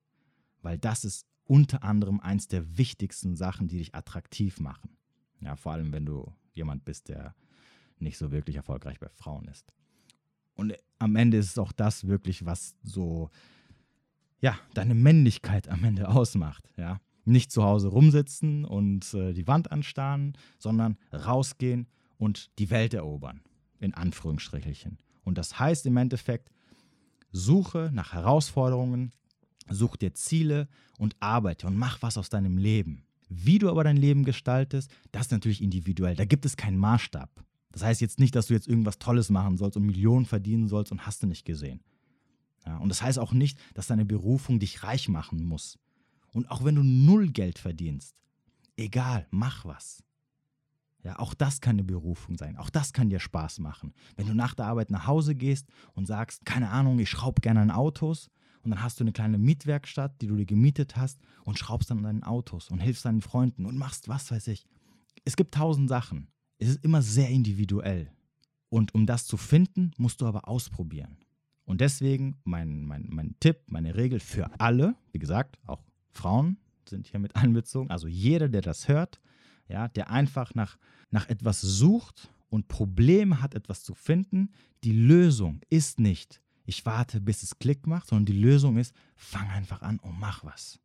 Weil 0.64 0.80
das 0.80 1.06
ist 1.06 1.28
unter 1.46 1.84
anderem 1.84 2.20
eins 2.20 2.48
der 2.48 2.78
wichtigsten 2.78 3.36
Sachen, 3.36 3.68
die 3.68 3.78
dich 3.78 3.94
attraktiv 3.94 4.60
machen. 4.60 4.98
Ja, 5.40 5.56
vor 5.56 5.74
allem, 5.74 5.92
wenn 5.92 6.06
du 6.06 6.34
jemand 6.54 6.86
bist, 6.86 7.10
der 7.10 7.36
nicht 8.00 8.18
so 8.18 8.32
wirklich 8.32 8.56
erfolgreich 8.56 9.00
bei 9.00 9.10
Frauen 9.10 9.48
ist. 9.48 9.72
Und 10.56 10.74
am 11.00 11.16
Ende 11.16 11.38
ist 11.38 11.52
es 11.52 11.58
auch 11.58 11.72
das 11.72 12.08
wirklich, 12.08 12.46
was 12.46 12.76
so, 12.84 13.30
ja, 14.42 14.58
deine 14.74 14.96
Männlichkeit 14.96 15.70
am 15.70 15.84
Ende 15.84 16.10
ausmacht, 16.10 16.70
ja. 16.78 17.00
Nicht 17.28 17.52
zu 17.52 17.64
Hause 17.64 17.88
rumsitzen 17.88 18.66
und 18.66 19.12
äh, 19.16 19.34
die 19.34 19.48
Wand 19.48 19.72
anstarren, 19.72 20.38
sondern 20.60 20.98
rausgehen 21.12 21.88
und 22.18 22.52
die 22.60 22.70
Welt 22.70 22.94
erobern, 22.94 23.42
in 23.80 23.96
Anführungsstrichelchen. 23.96 25.00
Und 25.24 25.40
das 25.40 25.58
heißt 25.60 25.88
im 25.88 25.98
Endeffekt, 25.98 26.52
suche 27.32 27.90
nach 27.94 28.14
Herausforderungen, 28.14 29.12
such 29.70 29.98
dir 29.98 30.14
Ziele 30.14 30.68
und 31.00 31.16
arbeite 31.20 31.66
und 31.68 31.76
mach 31.76 32.02
was 32.04 32.18
aus 32.18 32.30
deinem 32.30 32.58
Leben. 32.58 33.04
Wie 33.30 33.58
du 33.58 33.70
aber 33.70 33.84
dein 33.84 33.98
Leben 33.98 34.24
gestaltest, 34.24 34.92
das 35.12 35.24
ist 35.24 35.32
natürlich 35.32 35.62
individuell. 35.62 36.16
Da 36.16 36.26
gibt 36.26 36.46
es 36.46 36.58
keinen 36.58 36.78
Maßstab. 36.78 37.45
Das 37.76 37.84
heißt 37.84 38.00
jetzt 38.00 38.20
nicht, 38.20 38.34
dass 38.36 38.48
du 38.48 38.54
jetzt 38.54 38.70
irgendwas 38.70 39.00
Tolles 39.00 39.30
machen 39.30 39.58
sollst 39.58 39.76
und 39.76 39.86
Millionen 39.86 40.26
verdienen 40.26 40.70
sollst 40.70 40.94
und 40.94 41.06
hast 41.06 41.22
du 41.22 41.28
nicht 41.28 41.44
gesehen. 41.44 41.82
Ja, 42.66 42.78
und 42.78 42.88
das 42.88 43.02
heißt 43.02 43.20
auch 43.20 43.34
nicht, 43.34 43.60
dass 43.74 43.88
deine 43.88 44.06
Berufung 44.06 44.60
dich 44.60 44.84
reich 44.84 45.10
machen 45.10 45.44
muss. 45.44 45.78
Und 46.32 46.50
auch 46.50 46.64
wenn 46.64 46.76
du 46.76 46.84
null 46.84 47.28
Geld 47.28 47.60
verdienst, 47.60 48.24
egal, 48.78 49.28
mach 49.30 49.66
was. 49.66 50.02
Ja, 51.04 51.20
auch 51.20 51.34
das 51.34 51.60
kann 51.60 51.76
eine 51.76 51.84
Berufung 51.84 52.38
sein. 52.38 52.56
Auch 52.56 52.70
das 52.70 52.94
kann 52.94 53.10
dir 53.10 53.20
Spaß 53.20 53.60
machen. 53.60 53.94
Wenn 54.16 54.28
du 54.28 54.34
nach 54.34 54.56
der 54.56 54.68
Arbeit 54.68 54.90
nach 54.90 55.06
Hause 55.06 55.36
gehst 55.36 55.68
und 55.96 56.08
sagst, 56.08 56.46
keine 56.46 56.70
Ahnung, 56.70 56.98
ich 57.00 57.10
schraube 57.10 57.42
gerne 57.42 57.60
an 57.60 57.72
Autos 57.72 58.30
und 58.64 58.72
dann 58.72 58.82
hast 58.82 59.02
du 59.02 59.04
eine 59.04 59.12
kleine 59.12 59.38
Mietwerkstatt, 59.38 60.22
die 60.22 60.28
du 60.28 60.38
dir 60.38 60.46
gemietet 60.46 60.96
hast 60.96 61.20
und 61.44 61.60
schraubst 61.60 61.92
dann 61.92 61.98
an 61.98 62.04
deinen 62.06 62.24
Autos 62.24 62.72
und 62.72 62.80
hilfst 62.80 63.04
deinen 63.04 63.22
Freunden 63.22 63.66
und 63.66 63.76
machst 63.76 64.08
was 64.08 64.32
weiß 64.32 64.48
ich. 64.48 64.66
Es 65.26 65.36
gibt 65.36 65.54
tausend 65.54 65.90
Sachen. 65.90 66.30
Es 66.58 66.70
ist 66.70 66.84
immer 66.84 67.02
sehr 67.02 67.30
individuell. 67.30 68.12
Und 68.70 68.94
um 68.94 69.06
das 69.06 69.26
zu 69.26 69.38
finden, 69.38 69.92
musst 69.98 70.22
du 70.22 70.26
aber 70.26 70.48
ausprobieren. 70.48 71.18
Und 71.66 71.82
deswegen 71.82 72.38
mein, 72.44 72.84
mein, 72.86 73.08
mein 73.10 73.36
Tipp, 73.40 73.58
meine 73.68 73.96
Regel 73.96 74.20
für 74.20 74.60
alle, 74.60 74.96
wie 75.12 75.20
gesagt, 75.20 75.58
auch 75.66 75.84
Frauen 76.12 76.58
sind 76.88 77.08
hier 77.08 77.20
mit 77.20 77.36
einbezogen, 77.38 77.90
also 77.90 78.08
jeder, 78.08 78.50
der 78.50 78.62
das 78.62 78.88
hört, 78.88 79.20
ja, 79.68 79.88
der 79.88 80.12
einfach 80.12 80.54
nach, 80.54 80.78
nach 81.10 81.28
etwas 81.28 81.62
sucht 81.62 82.30
und 82.50 82.68
Probleme 82.68 83.42
hat, 83.42 83.56
etwas 83.56 83.84
zu 83.84 83.96
finden, 83.96 84.52
die 84.84 84.92
Lösung 84.92 85.62
ist 85.70 86.00
nicht, 86.00 86.42
ich 86.66 86.86
warte, 86.86 87.22
bis 87.22 87.44
es 87.44 87.60
Klick 87.60 87.86
macht, 87.88 88.08
sondern 88.08 88.26
die 88.26 88.40
Lösung 88.40 88.78
ist, 88.78 88.94
fang 89.16 89.48
einfach 89.50 89.82
an 89.82 90.00
und 90.00 90.20
mach 90.20 90.44
was. 90.44 90.80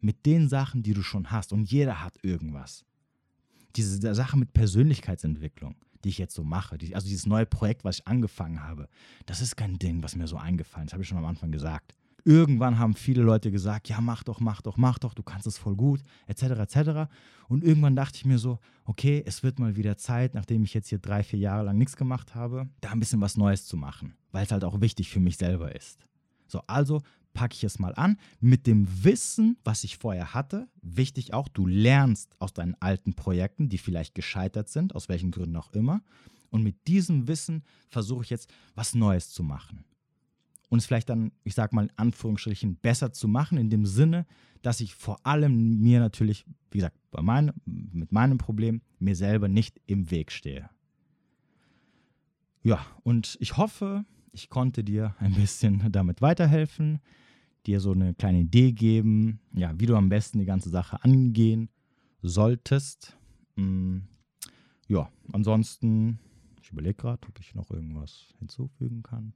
Mit 0.00 0.26
den 0.26 0.48
Sachen, 0.48 0.82
die 0.82 0.94
du 0.94 1.02
schon 1.02 1.30
hast. 1.30 1.52
Und 1.52 1.70
jeder 1.70 2.02
hat 2.02 2.18
irgendwas. 2.22 2.84
Diese 3.76 4.14
Sache 4.14 4.38
mit 4.38 4.52
Persönlichkeitsentwicklung, 4.52 5.76
die 6.04 6.10
ich 6.10 6.18
jetzt 6.18 6.34
so 6.34 6.44
mache, 6.44 6.78
die, 6.78 6.94
also 6.94 7.06
dieses 7.06 7.26
neue 7.26 7.46
Projekt, 7.46 7.84
was 7.84 8.00
ich 8.00 8.06
angefangen 8.06 8.62
habe, 8.62 8.88
das 9.26 9.40
ist 9.40 9.56
kein 9.56 9.78
Ding, 9.78 10.02
was 10.02 10.16
mir 10.16 10.26
so 10.26 10.36
eingefallen 10.36 10.86
ist, 10.86 10.92
habe 10.92 11.02
ich 11.02 11.08
schon 11.08 11.18
am 11.18 11.24
Anfang 11.24 11.52
gesagt 11.52 11.94
irgendwann 12.24 12.78
haben 12.78 12.94
viele 12.94 13.22
Leute 13.22 13.50
gesagt, 13.50 13.88
ja, 13.88 14.00
mach 14.00 14.22
doch, 14.22 14.40
mach 14.40 14.62
doch, 14.62 14.76
mach 14.76 14.98
doch, 14.98 15.14
du 15.14 15.22
kannst 15.22 15.46
es 15.46 15.58
voll 15.58 15.76
gut, 15.76 16.02
etc., 16.26 16.42
etc. 16.42 17.12
Und 17.48 17.64
irgendwann 17.64 17.96
dachte 17.96 18.16
ich 18.16 18.24
mir 18.24 18.38
so, 18.38 18.58
okay, 18.84 19.22
es 19.26 19.42
wird 19.42 19.58
mal 19.58 19.76
wieder 19.76 19.96
Zeit, 19.96 20.34
nachdem 20.34 20.64
ich 20.64 20.74
jetzt 20.74 20.88
hier 20.88 20.98
drei, 20.98 21.22
vier 21.22 21.38
Jahre 21.38 21.64
lang 21.64 21.78
nichts 21.78 21.96
gemacht 21.96 22.34
habe, 22.34 22.68
da 22.80 22.90
ein 22.90 23.00
bisschen 23.00 23.20
was 23.20 23.36
Neues 23.36 23.66
zu 23.66 23.76
machen, 23.76 24.14
weil 24.30 24.44
es 24.44 24.52
halt 24.52 24.64
auch 24.64 24.80
wichtig 24.80 25.10
für 25.10 25.20
mich 25.20 25.36
selber 25.36 25.74
ist. 25.74 26.06
So, 26.46 26.62
also 26.66 27.02
packe 27.34 27.54
ich 27.54 27.64
es 27.64 27.78
mal 27.78 27.94
an 27.94 28.18
mit 28.40 28.66
dem 28.66 29.04
Wissen, 29.04 29.56
was 29.64 29.84
ich 29.84 29.98
vorher 29.98 30.34
hatte. 30.34 30.68
Wichtig 30.82 31.34
auch, 31.34 31.48
du 31.48 31.66
lernst 31.66 32.36
aus 32.38 32.52
deinen 32.52 32.76
alten 32.80 33.14
Projekten, 33.14 33.68
die 33.68 33.78
vielleicht 33.78 34.14
gescheitert 34.14 34.68
sind, 34.68 34.94
aus 34.94 35.08
welchen 35.08 35.30
Gründen 35.30 35.56
auch 35.56 35.72
immer. 35.72 36.02
Und 36.50 36.62
mit 36.62 36.86
diesem 36.86 37.28
Wissen 37.28 37.64
versuche 37.88 38.24
ich 38.24 38.30
jetzt 38.30 38.52
was 38.74 38.94
Neues 38.94 39.30
zu 39.30 39.42
machen 39.42 39.84
und 40.72 40.78
es 40.78 40.86
vielleicht 40.86 41.10
dann, 41.10 41.32
ich 41.44 41.54
sag 41.54 41.74
mal 41.74 41.82
in 41.82 41.92
Anführungsstrichen, 41.96 42.76
besser 42.76 43.12
zu 43.12 43.28
machen, 43.28 43.58
in 43.58 43.68
dem 43.68 43.84
Sinne, 43.84 44.24
dass 44.62 44.80
ich 44.80 44.94
vor 44.94 45.18
allem 45.26 45.82
mir 45.82 46.00
natürlich, 46.00 46.46
wie 46.70 46.78
gesagt, 46.78 46.96
bei 47.10 47.20
mein, 47.20 47.52
mit 47.66 48.10
meinem 48.10 48.38
Problem 48.38 48.80
mir 48.98 49.14
selber 49.14 49.48
nicht 49.48 49.82
im 49.84 50.10
Weg 50.10 50.32
stehe. 50.32 50.70
Ja, 52.62 52.86
und 53.02 53.36
ich 53.38 53.58
hoffe, 53.58 54.06
ich 54.32 54.48
konnte 54.48 54.82
dir 54.82 55.14
ein 55.18 55.34
bisschen 55.34 55.90
damit 55.92 56.22
weiterhelfen, 56.22 57.00
dir 57.66 57.80
so 57.80 57.92
eine 57.92 58.14
kleine 58.14 58.40
Idee 58.40 58.72
geben, 58.72 59.40
ja, 59.54 59.72
wie 59.78 59.86
du 59.86 59.96
am 59.96 60.08
besten 60.08 60.38
die 60.38 60.44
ganze 60.44 60.70
Sache 60.70 61.02
angehen 61.04 61.68
solltest. 62.22 63.16
Hm, 63.56 64.02
ja, 64.88 65.08
ansonsten, 65.32 66.18
ich 66.60 66.70
überlege 66.70 66.94
gerade, 66.94 67.26
ob 67.28 67.38
ich 67.38 67.54
noch 67.54 67.70
irgendwas 67.70 68.34
hinzufügen 68.38 69.02
kann 69.02 69.32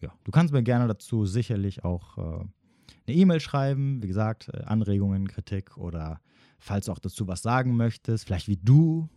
ja, 0.00 0.12
du 0.24 0.30
kannst 0.30 0.52
mir 0.52 0.62
gerne 0.62 0.86
dazu 0.86 1.26
sicherlich 1.26 1.84
auch 1.84 2.18
äh, 2.18 2.44
eine 3.06 3.16
E-Mail 3.16 3.40
schreiben, 3.40 4.02
wie 4.02 4.06
gesagt, 4.06 4.48
äh, 4.52 4.62
Anregungen, 4.64 5.28
Kritik 5.28 5.76
oder 5.76 6.20
falls 6.58 6.86
du 6.86 6.92
auch 6.92 6.98
dazu 6.98 7.26
was 7.26 7.42
sagen 7.42 7.76
möchtest, 7.76 8.26
vielleicht 8.26 8.48
wie 8.48 8.56
du 8.56 9.08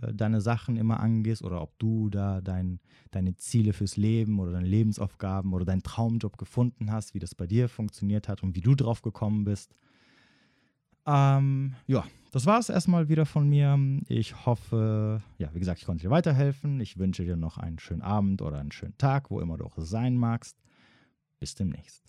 äh, 0.00 0.14
deine 0.14 0.40
Sachen 0.40 0.76
immer 0.76 1.00
angehst 1.00 1.42
oder 1.42 1.62
ob 1.62 1.78
du 1.78 2.10
da 2.10 2.40
dein, 2.40 2.80
deine 3.10 3.36
Ziele 3.36 3.72
fürs 3.72 3.96
Leben 3.96 4.38
oder 4.40 4.52
deine 4.52 4.66
Lebensaufgaben 4.66 5.52
oder 5.52 5.64
deinen 5.64 5.82
Traumjob 5.82 6.38
gefunden 6.38 6.92
hast, 6.92 7.14
wie 7.14 7.18
das 7.18 7.34
bei 7.34 7.46
dir 7.46 7.68
funktioniert 7.68 8.28
hat 8.28 8.42
und 8.42 8.54
wie 8.56 8.60
du 8.60 8.74
drauf 8.74 9.02
gekommen 9.02 9.44
bist. 9.44 9.74
Ähm, 11.06 11.74
ja, 11.86 12.04
das 12.32 12.46
war 12.46 12.58
es 12.58 12.68
erstmal 12.68 13.08
wieder 13.08 13.26
von 13.26 13.48
mir. 13.48 13.78
Ich 14.08 14.44
hoffe, 14.44 15.22
ja, 15.38 15.54
wie 15.54 15.58
gesagt, 15.60 15.78
ich 15.80 15.86
konnte 15.86 16.02
dir 16.02 16.10
weiterhelfen. 16.10 16.80
Ich 16.80 16.98
wünsche 16.98 17.24
dir 17.24 17.36
noch 17.36 17.58
einen 17.58 17.78
schönen 17.78 18.02
Abend 18.02 18.42
oder 18.42 18.58
einen 18.58 18.72
schönen 18.72 18.98
Tag, 18.98 19.30
wo 19.30 19.40
immer 19.40 19.56
du 19.56 19.64
auch 19.64 19.78
sein 19.78 20.16
magst. 20.16 20.58
Bis 21.38 21.54
demnächst. 21.54 22.02